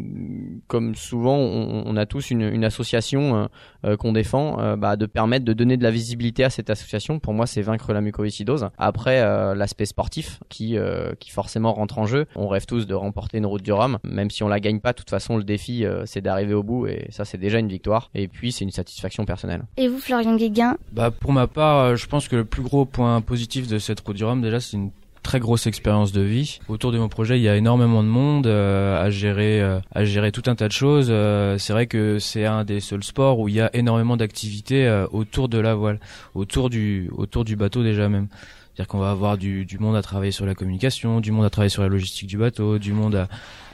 comme 0.66 0.94
souvent, 0.94 1.36
on, 1.36 1.84
on, 1.86 1.96
a 1.96 2.06
tous 2.06 2.30
une, 2.30 2.42
une 2.42 2.64
association 2.64 3.48
euh, 3.84 3.96
qu'on 3.96 4.12
défend, 4.12 4.76
bah, 4.76 4.96
de 4.96 5.06
permettre 5.06 5.44
de 5.44 5.52
donner 5.52 5.76
de 5.76 5.82
la 5.82 5.90
visibilité 5.90 6.44
à 6.44 6.50
cette 6.50 6.70
association. 6.70 7.18
Pour 7.18 7.34
moi, 7.34 7.46
c'est 7.46 7.62
vaincre 7.62 7.92
la 7.92 8.00
mucoviscidose. 8.00 8.68
Après, 8.78 9.20
euh, 9.20 9.54
l'aspect 9.54 9.86
sportif 9.86 10.40
qui, 10.48 10.76
euh, 10.76 11.12
qui 11.18 11.30
forcément 11.30 11.72
rentre 11.72 11.98
en 11.98 12.06
jeu. 12.06 12.26
On 12.36 12.48
rêve 12.48 12.66
tous 12.66 12.86
de 12.86 12.94
remporter 12.94 13.38
une 13.38 13.46
route 13.46 13.62
du 13.62 13.72
Rhum, 13.72 13.98
même 14.04 14.30
si 14.30 14.42
on 14.42 14.48
la 14.48 14.60
gagne 14.60 14.80
pas. 14.80 14.92
De 14.92 14.98
toute 14.98 15.10
façon, 15.10 15.36
le 15.36 15.44
défi, 15.44 15.84
euh, 15.84 16.04
c'est 16.06 16.20
d'arriver 16.20 16.54
au 16.54 16.62
bout 16.62 16.86
et 16.86 17.06
ça, 17.10 17.24
c'est 17.24 17.38
déjà 17.38 17.58
une 17.58 17.68
victoire. 17.68 18.10
Et 18.14 18.28
puis, 18.28 18.52
c'est 18.52 18.64
une 18.64 18.70
satisfaction 18.70 19.24
personnelle. 19.24 19.62
Et 19.76 19.88
vous, 19.88 19.98
Florian 19.98 20.36
Guéguin? 20.36 20.76
Bah, 20.92 21.10
pour 21.10 21.32
ma 21.32 21.46
part, 21.46 21.96
je 21.96 22.06
pense 22.06 22.28
que 22.28 22.36
le 22.36 22.44
plus 22.44 22.62
gros 22.62 22.84
point 22.84 23.20
positif 23.20 23.68
de 23.68 23.78
cette 23.78 24.00
route 24.00 24.16
du 24.16 24.24
Rhum, 24.24 24.42
déjà, 24.42 24.60
c'est 24.60 24.76
une 24.76 24.90
très 25.22 25.38
grosse 25.38 25.68
expérience 25.68 26.10
de 26.10 26.20
vie. 26.20 26.58
Autour 26.66 26.90
de 26.90 26.98
mon 26.98 27.08
projet, 27.08 27.38
il 27.38 27.42
y 27.42 27.48
a 27.48 27.54
énormément 27.54 28.02
de 28.02 28.08
monde 28.08 28.48
à 28.48 29.08
gérer, 29.10 29.62
à 29.94 30.04
gérer 30.04 30.32
tout 30.32 30.42
un 30.46 30.56
tas 30.56 30.66
de 30.66 30.72
choses. 30.72 31.12
c'est 31.60 31.72
vrai 31.72 31.86
que 31.86 32.18
c'est 32.18 32.44
un 32.44 32.64
des 32.64 32.80
seuls 32.80 33.04
sports 33.04 33.38
où 33.38 33.48
il 33.48 33.54
y 33.54 33.60
a 33.60 33.70
énormément 33.72 34.16
d'activités 34.16 35.04
autour 35.12 35.48
de 35.48 35.58
la 35.58 35.76
voile, 35.76 36.00
autour 36.34 36.70
du, 36.70 37.08
autour 37.16 37.44
du 37.44 37.54
bateau 37.54 37.84
déjà 37.84 38.08
même. 38.08 38.26
C'est-à-dire 38.74 38.88
qu'on 38.88 38.98
va 38.98 39.10
avoir 39.10 39.36
du, 39.36 39.66
monde 39.80 39.96
à 39.96 40.02
travailler 40.02 40.32
sur 40.32 40.46
la 40.46 40.54
communication, 40.54 41.20
du 41.20 41.30
monde 41.30 41.44
à 41.44 41.50
travailler 41.50 41.68
sur 41.70 41.82
la 41.82 41.88
logistique 41.88 42.28
du 42.28 42.38
bateau, 42.38 42.78
du 42.78 42.92
monde 42.92 43.28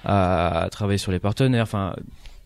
à, 0.05 0.69
travailler 0.73 0.99
sur 0.99 1.13
les 1.13 1.21
partenaires. 1.21 1.63
Enfin, 1.63 1.95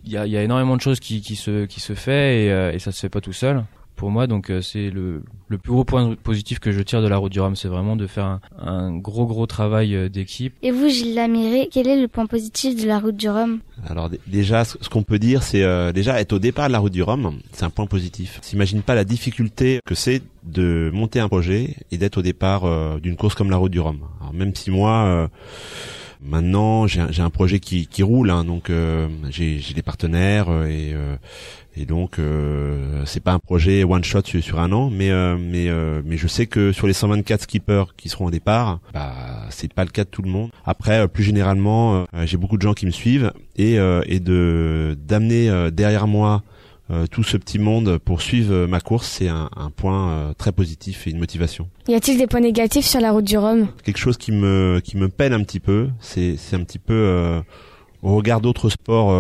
il 0.05 0.13
y 0.13 0.17
a, 0.17 0.27
y 0.27 0.37
a, 0.37 0.43
énormément 0.43 0.77
de 0.77 0.83
choses 0.83 1.01
qui, 1.01 1.23
se, 1.37 1.65
qui 1.65 1.81
fait 1.81 2.45
et, 2.45 2.53
euh, 2.53 2.73
et 2.73 2.79
ça 2.79 2.93
se 2.93 3.01
fait 3.01 3.09
pas 3.09 3.21
tout 3.21 3.33
seul 3.33 3.65
pour 3.97 4.11
moi. 4.11 4.27
Donc 4.27 4.51
euh, 4.51 4.61
c'est 4.61 4.91
le, 4.91 5.23
le 5.49 5.59
plus 5.59 5.73
gros 5.73 5.85
point 5.85 6.15
positif 6.15 6.59
que 6.59 6.73
je 6.73 6.81
tire 6.81 7.03
de 7.03 7.09
la 7.09 7.17
route 7.17 7.33
du 7.33 7.41
Rhum, 7.41 7.57
c'est 7.57 7.69
vraiment 7.69 7.97
de 7.97 8.07
faire 8.07 8.25
un, 8.25 8.41
un, 8.59 8.97
gros 8.97 9.27
gros 9.27 9.47
travail 9.47 9.95
euh, 9.95 10.09
d'équipe. 10.09 10.55
Et 10.63 10.71
vous, 10.71 10.89
Gilles 10.89 11.15
Lamiré, 11.15 11.69
quel 11.71 11.87
est 11.89 12.01
le 12.01 12.09
point 12.09 12.27
positif 12.27 12.81
de 12.81 12.87
la 12.87 12.99
route 12.99 13.17
du 13.17 13.29
Rhum? 13.29 13.61
Alors 13.87 14.11
déjà, 14.27 14.65
ce 14.65 14.89
qu'on 14.89 15.03
peut 15.03 15.19
dire, 15.19 15.43
c'est 15.43 15.63
euh, 15.63 15.93
déjà 15.93 16.21
être 16.21 16.33
au 16.33 16.39
départ 16.39 16.69
de 16.69 16.73
la 16.73 16.79
route 16.79 16.93
du 16.93 17.03
Rhum, 17.03 17.39
c'est 17.53 17.65
un 17.65 17.71
point 17.71 17.87
positif. 17.87 18.39
S'imagine 18.43 18.83
pas 18.83 18.95
la 18.95 19.05
difficulté 19.05 19.81
que 19.85 19.95
c'est 19.95 20.23
de 20.45 20.91
monter 20.93 21.21
un 21.21 21.29
projet 21.29 21.77
et 21.91 21.99
d'être 21.99 22.19
au 22.19 22.23
départ 22.23 22.65
euh, 22.65 22.99
d'une 22.99 23.17
course 23.17 23.35
comme 23.35 23.51
la 23.51 23.57
route 23.57 23.73
du 23.73 23.81
Rhum. 23.81 24.01
Alors 24.21 24.33
même 24.33 24.55
si 24.55 24.71
moi 24.71 25.29
Maintenant, 26.25 26.87
j'ai 26.87 27.01
un, 27.01 27.09
un, 27.19 27.31
projet 27.31 27.59
qui, 27.59 27.89
qui 27.89 28.05
roule, 28.05 28.31
hein, 28.31 28.45
donc 28.45 28.71
euh, 28.71 29.09
j'ai 29.31 29.61
des 29.75 29.83
partenaires 29.83 30.47
et, 30.65 30.93
euh, 30.95 31.17
et 31.17 31.62
donc 31.87 32.19
euh, 32.19 33.03
c'est 33.07 33.21
pas 33.21 33.33
un 33.33 33.39
projet 33.39 33.85
one 33.85 34.05
shot 34.05 34.23
sur, 34.25 34.61
un 34.61 34.73
an, 34.73 34.91
mais 34.91 35.11
mais 35.37 35.71
mais 36.05 36.17
je 36.17 36.27
sais 36.27 36.47
que 36.47 36.73
sur 36.73 36.87
les 36.87 36.93
124 36.93 37.43
skippers 37.43 37.95
qui 37.97 38.09
seront 38.09 38.27
au 38.27 38.31
départ, 38.31 38.81
bah 38.93 39.13
c'est 39.51 39.73
pas 39.73 39.85
le 39.85 39.91
cas 39.91 40.05
de 40.05 40.09
tout 40.09 40.23
le 40.23 40.31
monde. 40.31 40.51
Après, 40.65 41.09
plus 41.09 41.25
généralement, 41.25 42.07
j'ai 42.25 42.37
beaucoup 42.37 42.57
de 42.57 42.63
gens 42.63 42.75
qui 42.75 42.87
me 42.87 42.91
suivent 42.91 43.33
et 43.57 43.77
et 44.07 44.21
de 44.21 44.97
d'amener 45.01 45.71
derrière 45.73 46.07
moi 46.07 46.43
euh, 46.93 47.07
tout 47.07 47.23
ce 47.23 47.37
petit 47.37 47.59
monde 47.59 47.99
pour 47.99 48.21
suivre 48.21 48.67
ma 48.67 48.81
course, 48.81 49.09
c'est 49.09 49.29
un, 49.29 49.49
un, 49.57 49.71
point 49.71 50.11
euh, 50.11 50.35
très 50.35 50.53
positif 50.53 51.07
et 51.07 51.11
une 51.11 51.19
motivation. 51.19 51.69
Y 51.89 51.95
a-t-il 51.95 52.19
des 52.19 52.27
points 52.27 52.41
négatifs 52.41 52.85
sur 52.85 53.01
la 53.01 53.13
route 53.13 53.25
du 53.25 53.39
Rhum? 53.39 53.69
Quelque 53.83 53.99
chose 53.99 54.19
qui 54.19 54.33
me 54.33 54.81
qui 54.85 54.97
me 54.97 55.09
peine 55.09 55.33
un 55.33 55.43
petit 55.43 55.61
peu, 55.61 55.89
c'est 56.01 56.37
c'est 56.37 56.57
un 56.57 56.65
petit 56.65 56.81
peu 56.81 56.93
euh, 56.93 57.41
au 58.03 58.17
regard 58.17 58.41
d'autres 58.41 58.69
sports 58.69 59.11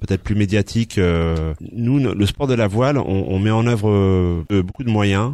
peut-être 0.00 0.22
plus 0.22 0.34
médiatiques. 0.34 0.98
nous, 0.98 1.98
le 1.98 2.26
sport 2.26 2.46
de 2.46 2.54
la 2.54 2.66
voile, 2.66 2.98
on, 2.98 3.26
on 3.28 3.38
met 3.38 3.50
en 3.50 3.66
œuvre 3.66 4.44
beaucoup 4.62 4.82
de 4.82 4.90
moyens. 4.90 5.32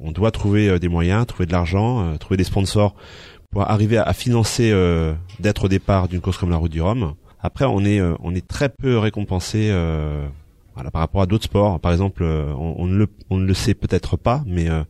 on 0.00 0.12
doit 0.12 0.30
trouver 0.30 0.78
des 0.78 0.88
moyens, 0.88 1.26
trouver 1.26 1.46
de 1.46 1.52
l'argent, 1.52 2.16
trouver 2.18 2.36
des 2.36 2.44
sponsors 2.44 2.94
pour 3.50 3.62
arriver 3.62 3.96
à, 3.96 4.12
financer 4.12 4.70
d'être 5.40 5.64
au 5.64 5.68
départ 5.68 6.08
d'une 6.08 6.20
course 6.20 6.36
comme 6.36 6.50
la 6.50 6.56
route 6.56 6.72
du 6.72 6.82
Rhum. 6.82 7.14
Après, 7.40 7.64
on 7.64 7.80
est 7.84 8.02
on 8.22 8.34
est 8.34 8.46
très 8.46 8.68
peu 8.68 8.98
récompensé 8.98 9.70
par 10.92 11.00
rapport 11.00 11.22
à 11.22 11.26
d'autres 11.26 11.44
sports, 11.44 11.80
par 11.80 11.92
exemple, 11.92 12.22
euh, 12.24 12.52
on, 12.56 12.86
ne, 12.86 12.96
le, 12.96 13.06
on 13.30 13.36
ne 13.36 13.46
le 13.46 13.54
sait 13.54 13.74
peut-être 13.74 14.16
pas, 14.16 14.42
mais 14.46 14.68
euh, 14.68 14.82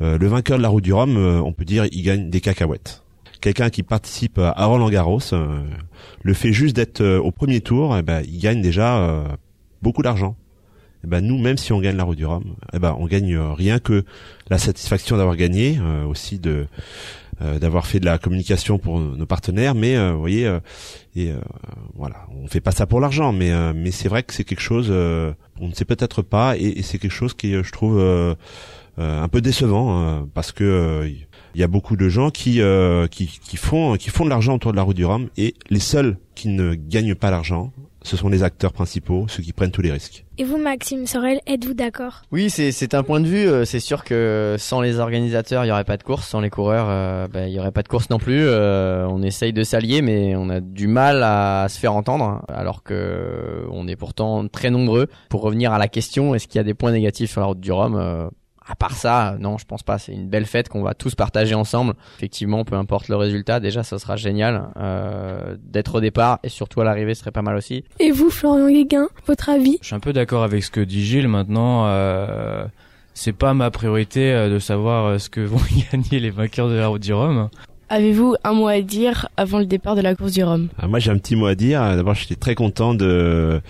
euh, 0.00 0.18
le 0.18 0.26
vainqueur 0.26 0.58
de 0.58 0.62
la 0.62 0.68
route 0.68 0.84
du 0.84 0.92
Rhum, 0.92 1.16
on 1.16 1.52
peut 1.52 1.64
dire, 1.64 1.86
il 1.90 2.02
gagne 2.02 2.30
des 2.30 2.40
cacahuètes. 2.40 3.01
Quelqu'un 3.42 3.68
qui 3.68 3.82
participe 3.82 4.38
à 4.38 4.64
Roland 4.64 4.88
Garros, 4.88 5.20
le 6.22 6.34
fait 6.34 6.52
juste 6.52 6.74
d'être 6.76 7.04
au 7.04 7.30
premier 7.30 7.60
tour, 7.60 7.94
eh 7.98 8.02
ben, 8.02 8.22
il 8.26 8.38
gagne 8.38 8.62
déjà 8.62 9.26
beaucoup 9.82 10.02
d'argent. 10.02 10.36
Eh 11.04 11.08
ben, 11.08 11.20
nous, 11.20 11.36
même 11.36 11.58
si 11.58 11.72
on 11.72 11.80
gagne 11.80 11.96
la 11.96 12.04
route 12.04 12.16
du 12.16 12.24
Rhum, 12.24 12.54
eh 12.72 12.78
ben, 12.78 12.96
on 12.98 13.06
gagne 13.06 13.36
rien 13.36 13.80
que 13.80 14.04
la 14.48 14.58
satisfaction 14.58 15.16
d'avoir 15.16 15.36
gagné, 15.36 15.78
aussi 16.08 16.38
de 16.38 16.66
euh, 17.40 17.58
d'avoir 17.58 17.86
fait 17.86 17.98
de 17.98 18.04
la 18.04 18.18
communication 18.18 18.78
pour 18.78 19.00
nos 19.00 19.26
partenaires, 19.26 19.74
mais 19.74 19.96
euh, 19.96 20.12
vous 20.12 20.20
voyez, 20.20 20.46
euh, 20.46 20.60
et 21.16 21.32
voilà, 21.94 22.26
on 22.40 22.46
fait 22.46 22.60
pas 22.60 22.70
ça 22.70 22.86
pour 22.86 23.00
l'argent, 23.00 23.32
mais 23.32 23.50
mais 23.74 23.90
c'est 23.90 24.08
vrai 24.08 24.22
que 24.22 24.32
c'est 24.32 24.44
quelque 24.44 24.60
chose, 24.62 24.90
on 24.90 25.68
ne 25.68 25.74
sait 25.74 25.84
peut-être 25.84 26.22
pas, 26.22 26.56
et, 26.56 26.78
et 26.78 26.82
c'est 26.82 26.98
quelque 26.98 27.12
chose 27.12 27.34
qui, 27.34 27.52
je 27.52 27.72
trouve, 27.72 28.02
un 28.98 29.28
peu 29.28 29.40
décevant 29.40 30.26
parce 30.34 30.52
que 30.52 31.10
il 31.54 31.60
y 31.60 31.64
a 31.64 31.68
beaucoup 31.68 31.96
de 31.96 32.08
gens 32.08 32.30
qui, 32.30 32.60
qui, 33.10 33.26
qui 33.26 33.56
font 33.56 33.96
qui 33.96 34.10
font 34.10 34.24
de 34.24 34.30
l'argent 34.30 34.54
autour 34.54 34.72
de 34.72 34.76
la 34.76 34.82
route 34.82 34.96
du 34.96 35.04
Rhum 35.04 35.28
et 35.36 35.54
les 35.70 35.80
seuls 35.80 36.18
qui 36.34 36.48
ne 36.48 36.74
gagnent 36.74 37.14
pas 37.14 37.30
l'argent 37.30 37.72
ce 38.04 38.16
sont 38.16 38.28
les 38.28 38.42
acteurs 38.42 38.72
principaux, 38.72 39.26
ceux 39.28 39.42
qui 39.42 39.52
prennent 39.52 39.70
tous 39.70 39.82
les 39.82 39.92
risques. 39.92 40.24
Et 40.38 40.44
vous, 40.44 40.58
Maxime 40.58 41.06
Sorel, 41.06 41.40
êtes-vous 41.46 41.74
d'accord? 41.74 42.22
Oui, 42.32 42.50
c'est 42.50 42.94
un 42.94 43.02
point 43.02 43.20
de 43.20 43.26
vue. 43.26 43.48
Euh, 43.48 43.64
c'est 43.64 43.80
sûr 43.80 44.04
que 44.04 44.56
sans 44.58 44.80
les 44.80 44.98
organisateurs, 44.98 45.64
il 45.64 45.68
n'y 45.68 45.72
aurait 45.72 45.84
pas 45.84 45.96
de 45.96 46.02
course. 46.02 46.26
Sans 46.26 46.40
les 46.40 46.50
coureurs, 46.50 46.86
euh, 46.88 47.28
bah, 47.28 47.46
il 47.46 47.52
n'y 47.52 47.60
aurait 47.60 47.70
pas 47.70 47.82
de 47.82 47.88
course 47.88 48.10
non 48.10 48.18
plus. 48.18 48.40
Euh, 48.40 49.06
on 49.08 49.22
essaye 49.22 49.52
de 49.52 49.62
s'allier, 49.62 50.02
mais 50.02 50.34
on 50.36 50.48
a 50.48 50.60
du 50.60 50.88
mal 50.88 51.22
à 51.22 51.66
se 51.68 51.78
faire 51.78 51.94
entendre, 51.94 52.44
alors 52.48 52.82
que 52.82 53.66
on 53.70 53.86
est 53.86 53.96
pourtant 53.96 54.48
très 54.48 54.70
nombreux. 54.70 55.06
Pour 55.28 55.42
revenir 55.42 55.72
à 55.72 55.78
la 55.78 55.88
question, 55.88 56.34
est-ce 56.34 56.48
qu'il 56.48 56.58
y 56.58 56.60
a 56.60 56.64
des 56.64 56.74
points 56.74 56.92
négatifs 56.92 57.30
sur 57.30 57.40
la 57.40 57.46
route 57.46 57.60
du 57.60 57.72
Rhum 57.72 58.30
à 58.66 58.74
part 58.74 58.92
ça, 58.94 59.36
non, 59.40 59.58
je 59.58 59.64
pense 59.64 59.82
pas. 59.82 59.98
C'est 59.98 60.12
une 60.12 60.28
belle 60.28 60.46
fête 60.46 60.68
qu'on 60.68 60.82
va 60.82 60.94
tous 60.94 61.14
partager 61.14 61.54
ensemble. 61.54 61.94
Effectivement, 62.16 62.64
peu 62.64 62.76
importe 62.76 63.08
le 63.08 63.16
résultat, 63.16 63.60
déjà, 63.60 63.82
ça 63.82 63.98
sera 63.98 64.16
génial 64.16 64.68
euh, 64.76 65.56
d'être 65.62 65.96
au 65.96 66.00
départ 66.00 66.38
et 66.42 66.48
surtout 66.48 66.80
à 66.80 66.84
l'arrivée, 66.84 67.14
ce 67.14 67.20
serait 67.20 67.32
pas 67.32 67.42
mal 67.42 67.56
aussi. 67.56 67.84
Et 67.98 68.10
vous, 68.10 68.30
Florian 68.30 68.68
Guéguin, 68.68 69.08
votre 69.26 69.48
avis? 69.48 69.78
Je 69.80 69.86
suis 69.86 69.94
un 69.94 70.00
peu 70.00 70.12
d'accord 70.12 70.42
avec 70.42 70.62
ce 70.62 70.70
que 70.70 70.80
dit 70.80 71.04
Gilles. 71.04 71.28
Maintenant, 71.28 71.86
euh, 71.86 72.64
c'est 73.14 73.32
pas 73.32 73.54
ma 73.54 73.70
priorité 73.70 74.32
euh, 74.32 74.48
de 74.48 74.58
savoir 74.58 75.06
euh, 75.06 75.18
ce 75.18 75.28
que 75.28 75.40
vont 75.40 75.60
gagner 75.92 76.20
les 76.20 76.30
vainqueurs 76.30 76.68
de 76.68 76.74
la 76.74 76.88
route 76.88 77.02
du 77.02 77.12
Rhum. 77.12 77.48
Avez-vous 77.88 78.36
un 78.42 78.52
mot 78.54 78.68
à 78.68 78.80
dire 78.80 79.28
avant 79.36 79.58
le 79.58 79.66
départ 79.66 79.96
de 79.96 80.00
la 80.00 80.14
course 80.14 80.32
du 80.32 80.42
Rhum? 80.42 80.68
Ah, 80.78 80.86
Moi, 80.88 80.98
j'ai 80.98 81.10
un 81.10 81.18
petit 81.18 81.36
mot 81.36 81.46
à 81.46 81.54
dire. 81.54 81.80
D'abord, 81.94 82.14
j'étais 82.14 82.36
très 82.36 82.54
content 82.54 82.94
de 82.94 83.60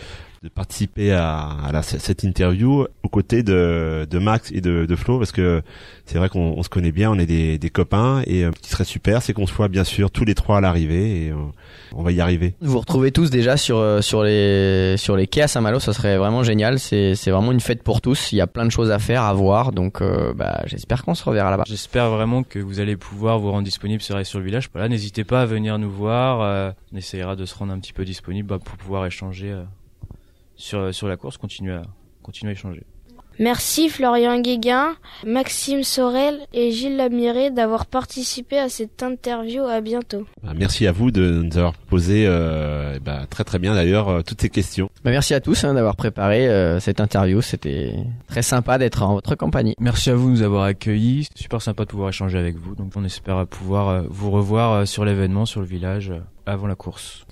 de 0.43 0.49
participer 0.49 1.13
à, 1.13 1.51
à 1.65 1.71
la, 1.73 1.83
cette 1.83 2.25
interview 2.25 2.87
aux 3.03 3.09
côtés 3.09 3.43
de, 3.43 4.07
de 4.11 4.19
Max 4.19 4.51
et 4.53 4.61
de, 4.61 4.87
de 4.87 4.97
Flo 4.97 5.19
parce 5.19 5.31
que 5.31 5.63
c'est 6.05 6.19
vrai 6.19 6.29
qu'on 6.29 6.55
on 6.57 6.63
se 6.63 6.69
connaît 6.69 6.91
bien, 6.91 7.11
on 7.13 7.19
est 7.19 7.27
des, 7.27 7.59
des 7.59 7.71
copains 7.71 8.23
et 8.27 8.45
euh, 8.45 8.51
ce 8.57 8.61
qui 8.61 8.71
serait 8.71 8.85
super, 8.85 9.23
c'est 9.23 9.33
qu'on 9.35 9.47
soit 9.47 9.69
bien 9.69 9.85
sûr 9.85 10.11
tous 10.11 10.25
les 10.25 10.35
trois 10.35 10.59
à 10.59 10.61
l'arrivée 10.61 11.27
et 11.27 11.31
euh, 11.31 11.37
on 11.95 12.03
va 12.03 12.13
y 12.13 12.21
arriver. 12.21 12.55
Vous 12.61 12.79
retrouvez 12.79 13.13
tous 13.13 13.31
déjà 13.31 13.57
sur 13.57 13.79
euh, 13.79 14.01
sur 14.01 14.23
les 14.23 14.97
sur 14.97 15.17
les 15.17 15.27
quais 15.27 15.43
à 15.43 15.49
Saint-Malo, 15.49 15.81
ça 15.81 15.93
serait 15.93 16.17
vraiment 16.19 16.43
génial. 16.43 16.79
C'est 16.79 17.15
c'est 17.15 17.31
vraiment 17.31 17.53
une 17.53 17.61
fête 17.61 17.83
pour 17.83 18.01
tous. 18.01 18.33
Il 18.33 18.37
y 18.37 18.41
a 18.41 18.47
plein 18.47 18.65
de 18.65 18.71
choses 18.71 18.91
à 18.91 18.99
faire, 18.99 19.23
à 19.23 19.33
voir. 19.33 19.73
Donc 19.73 20.01
euh, 20.01 20.33
bah, 20.35 20.63
j'espère 20.67 21.05
qu'on 21.05 21.15
se 21.15 21.25
reverra 21.25 21.51
là-bas. 21.51 21.65
J'espère 21.67 22.11
vraiment 22.11 22.43
que 22.43 22.59
vous 22.59 22.81
allez 22.81 22.97
pouvoir 22.97 23.39
vous 23.39 23.51
rendre 23.51 23.65
disponible 23.65 24.03
sur 24.03 24.25
sur 24.27 24.39
le 24.39 24.45
village. 24.45 24.69
Voilà, 24.73 24.89
n'hésitez 24.89 25.25
pas 25.25 25.43
à 25.43 25.47
venir 25.47 25.79
nous 25.79 25.91
voir. 25.91 26.41
Euh, 26.41 26.71
on 26.93 26.97
essayera 26.97 27.37
de 27.37 27.45
se 27.45 27.55
rendre 27.55 27.73
un 27.73 27.79
petit 27.79 27.93
peu 27.93 28.05
disponible 28.05 28.49
bah, 28.49 28.59
pour 28.63 28.77
pouvoir 28.77 29.07
échanger 29.07 29.51
euh, 29.51 29.63
sur 30.57 30.95
sur 30.95 31.09
la 31.09 31.17
course, 31.17 31.37
continuer 31.37 31.75
à 31.75 31.83
continuer 32.23 32.51
à 32.51 32.53
échanger. 32.53 32.85
Merci 33.39 33.89
Florian 33.89 34.41
Guéguin, 34.41 34.95
Maxime 35.27 35.83
Sorel 35.83 36.41
et 36.53 36.71
Gilles 36.71 36.97
Lamiré 36.97 37.51
d'avoir 37.51 37.87
participé 37.87 38.59
à 38.59 38.69
cette 38.69 39.03
interview. 39.03 39.65
À 39.65 39.81
bientôt. 39.81 40.27
Bah, 40.43 40.53
merci 40.55 40.87
à 40.87 40.93
vous 40.93 41.11
de 41.11 41.43
nous 41.43 41.57
avoir 41.57 41.73
posé 41.73 42.25
euh, 42.27 42.99
bah, 43.03 43.27
très 43.31 43.45
très 43.45 43.59
bien 43.59 43.75
d'ailleurs 43.75 44.09
euh, 44.09 44.23
toutes 44.23 44.41
ces 44.41 44.51
questions. 44.51 44.91
Bah, 45.03 45.11
merci 45.11 45.35
à 45.35 45.41
tous 45.41 45.65
hein, 45.65 45.75
d'avoir 45.75 45.97
préparé 45.97 46.49
euh, 46.49 46.79
cette 46.79 47.01
interview. 47.01 47.41
C'était 47.41 47.95
très 48.29 48.43
sympa 48.43 48.79
d'être 48.79 49.03
en 49.03 49.15
votre 49.15 49.35
compagnie. 49.35 49.75
Merci 49.81 50.11
à 50.11 50.15
vous 50.15 50.27
de 50.27 50.33
nous 50.33 50.43
avoir 50.43 50.65
accueillis. 50.65 51.29
C'est 51.35 51.43
super 51.43 51.63
sympa 51.63 51.85
de 51.85 51.89
pouvoir 51.89 52.11
échanger 52.11 52.39
avec 52.39 52.57
vous. 52.57 52.75
Donc 52.75 52.93
on 52.97 53.05
espère 53.05 53.47
pouvoir 53.47 54.05
vous 54.09 54.31
revoir 54.31 54.87
sur 54.87 55.05
l'événement, 55.05 55.47
sur 55.47 55.61
le 55.61 55.67
village, 55.67 56.13
avant 56.45 56.67
la 56.67 56.75
course. 56.75 57.25